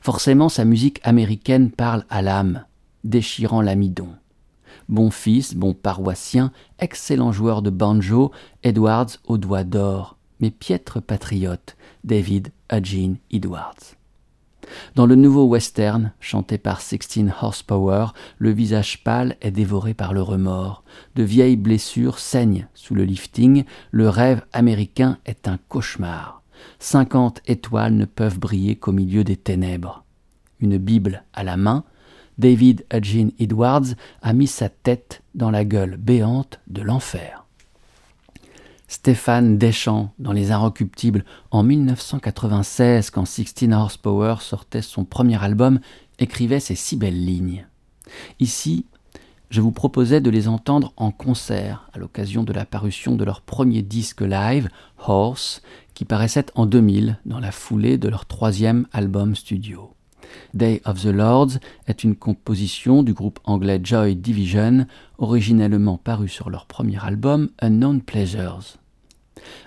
Forcément, 0.01 0.49
sa 0.49 0.65
musique 0.65 0.99
américaine 1.03 1.71
parle 1.71 2.05
à 2.09 2.21
l'âme, 2.21 2.65
déchirant 3.03 3.61
l'amidon. 3.61 4.09
Bon 4.89 5.11
fils, 5.11 5.55
bon 5.55 5.73
paroissien, 5.73 6.51
excellent 6.79 7.31
joueur 7.31 7.61
de 7.61 7.69
banjo, 7.69 8.31
Edwards 8.63 9.17
aux 9.25 9.37
doigts 9.37 9.63
d'or, 9.63 10.17
mais 10.39 10.51
piètre 10.51 11.01
patriote, 11.01 11.77
David 12.03 12.51
Eugene 12.71 13.17
Edwards. 13.31 13.95
Dans 14.95 15.05
le 15.05 15.15
nouveau 15.15 15.45
western, 15.45 16.13
chanté 16.19 16.57
par 16.57 16.81
Sixteen 16.81 17.33
Horsepower, 17.41 18.07
le 18.37 18.51
visage 18.51 19.03
pâle 19.03 19.35
est 19.41 19.51
dévoré 19.51 19.93
par 19.93 20.13
le 20.13 20.21
remords. 20.21 20.83
De 21.15 21.23
vieilles 21.23 21.57
blessures 21.57 22.19
saignent 22.19 22.67
sous 22.73 22.95
le 22.95 23.03
lifting, 23.03 23.65
le 23.91 24.09
rêve 24.09 24.43
américain 24.53 25.17
est 25.25 25.47
un 25.47 25.57
cauchemar. 25.67 26.40
Cinquante 26.79 27.41
étoiles 27.45 27.95
ne 27.95 28.05
peuvent 28.05 28.39
briller 28.39 28.75
qu'au 28.75 28.91
milieu 28.91 29.23
des 29.23 29.37
ténèbres. 29.37 30.03
une 30.59 30.77
Bible 30.77 31.23
à 31.33 31.43
la 31.43 31.57
main, 31.57 31.83
David 32.37 32.85
Eugene 32.93 33.31
Edwards 33.39 33.95
a 34.21 34.33
mis 34.33 34.47
sa 34.47 34.69
tête 34.69 35.21
dans 35.35 35.51
la 35.51 35.65
gueule 35.65 35.97
béante 35.97 36.59
de 36.67 36.81
l'enfer. 36.81 37.45
Stéphane 38.87 39.57
Deschamps, 39.57 40.11
dans 40.19 40.33
Les 40.33 40.51
Inrecuptibles, 40.51 41.23
en 41.51 41.63
1996, 41.63 43.09
quand 43.09 43.25
16 43.25 43.71
Horsepower 43.71 44.35
sortait 44.41 44.81
son 44.81 45.05
premier 45.05 45.41
album, 45.41 45.79
écrivait 46.19 46.59
ces 46.59 46.75
six 46.75 46.97
belles 46.97 47.25
lignes. 47.25 47.67
Ici, 48.39 48.85
je 49.49 49.61
vous 49.61 49.71
proposais 49.71 50.19
de 50.19 50.29
les 50.29 50.47
entendre 50.47 50.93
en 50.97 51.11
concert 51.11 51.89
à 51.93 51.99
l'occasion 51.99 52.43
de 52.43 52.53
la 52.53 52.65
parution 52.65 53.15
de 53.15 53.23
leur 53.23 53.41
premier 53.41 53.81
disque 53.81 54.21
live, 54.21 54.67
Horse, 54.97 55.61
qui 55.93 56.05
paraissait 56.05 56.45
en 56.55 56.65
2000 56.65 57.19
dans 57.25 57.39
la 57.39 57.51
foulée 57.51 57.97
de 57.97 58.09
leur 58.09 58.25
troisième 58.25 58.87
album 58.91 59.35
studio. 59.35 59.93
Day 60.53 60.81
of 60.85 61.01
the 61.01 61.07
Lords 61.07 61.57
est 61.87 62.03
une 62.03 62.15
composition 62.15 63.03
du 63.03 63.13
groupe 63.13 63.39
anglais 63.43 63.79
Joy 63.83 64.15
Division, 64.15 64.85
originellement 65.17 65.97
paru 65.97 66.27
sur 66.27 66.49
leur 66.49 66.65
premier 66.65 67.03
album 67.03 67.49
Unknown 67.61 68.01
Pleasures. 68.01 68.77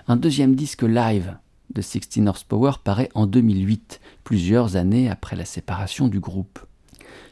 Un 0.07 0.15
deuxième 0.15 0.55
disque 0.55 0.83
live 0.83 1.37
de 1.73 1.81
16 1.81 2.25
Horsepower 2.27 2.73
paraît 2.83 3.09
en 3.15 3.27
2008, 3.27 3.99
plusieurs 4.23 4.75
années 4.75 5.09
après 5.09 5.35
la 5.35 5.45
séparation 5.45 6.07
du 6.07 6.19
groupe. 6.19 6.59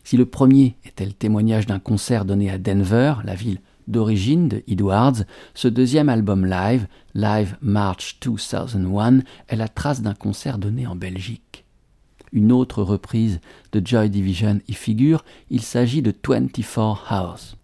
Si 0.03 0.17
le 0.17 0.25
premier 0.25 0.75
était 0.85 1.05
le 1.05 1.13
témoignage 1.13 1.65
d'un 1.65 1.79
concert 1.79 2.25
donné 2.25 2.49
à 2.49 2.57
Denver, 2.57 3.15
la 3.23 3.35
ville 3.35 3.61
d'origine 3.87 4.47
de 4.47 4.63
Edwards, 4.67 5.23
ce 5.53 5.67
deuxième 5.67 6.09
album 6.09 6.45
live, 6.45 6.87
Live 7.13 7.57
March 7.61 8.19
2001, 8.21 9.19
est 9.47 9.55
la 9.55 9.67
trace 9.67 10.01
d'un 10.01 10.13
concert 10.13 10.57
donné 10.57 10.87
en 10.87 10.95
Belgique. 10.95 11.65
Une 12.31 12.51
autre 12.51 12.81
reprise 12.81 13.39
de 13.71 13.85
Joy 13.85 14.09
Division 14.09 14.59
y 14.67 14.73
figure, 14.73 15.23
il 15.49 15.61
s'agit 15.61 16.01
de 16.01 16.13
24 16.27 17.11
Hours. 17.11 17.55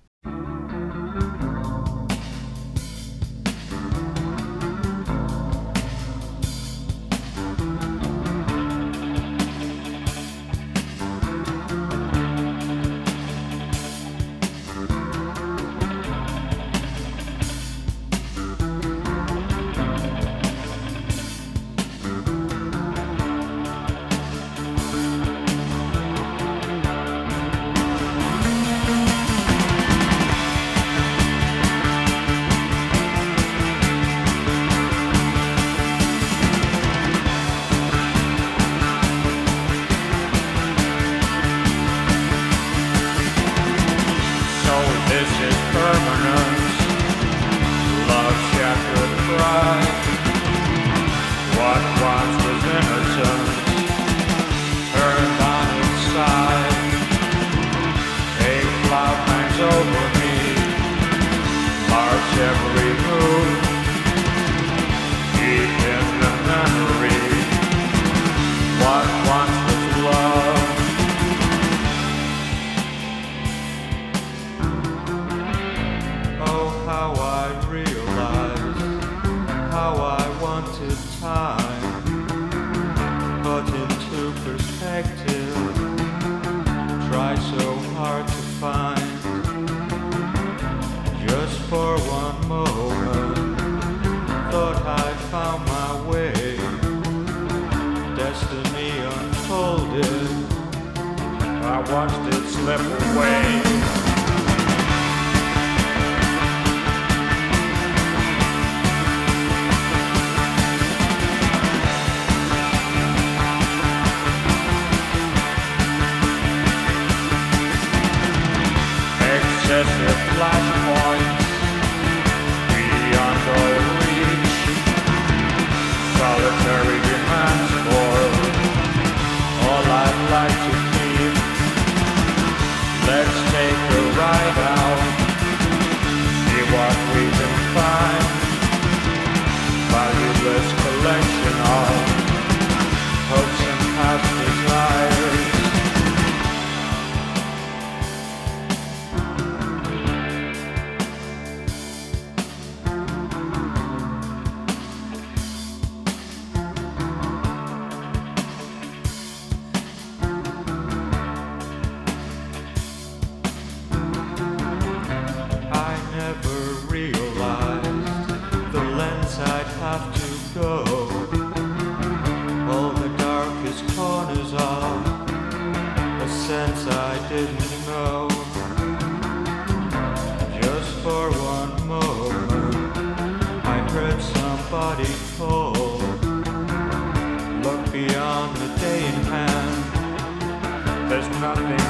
Every 62.39 62.93
move. 63.03 63.68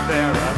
There 0.10 0.49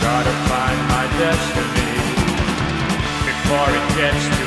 Gotta 0.00 0.30
find 0.48 0.78
my 0.88 1.06
destiny 1.18 1.92
before 3.26 3.68
it 3.70 3.96
gets. 3.96 4.41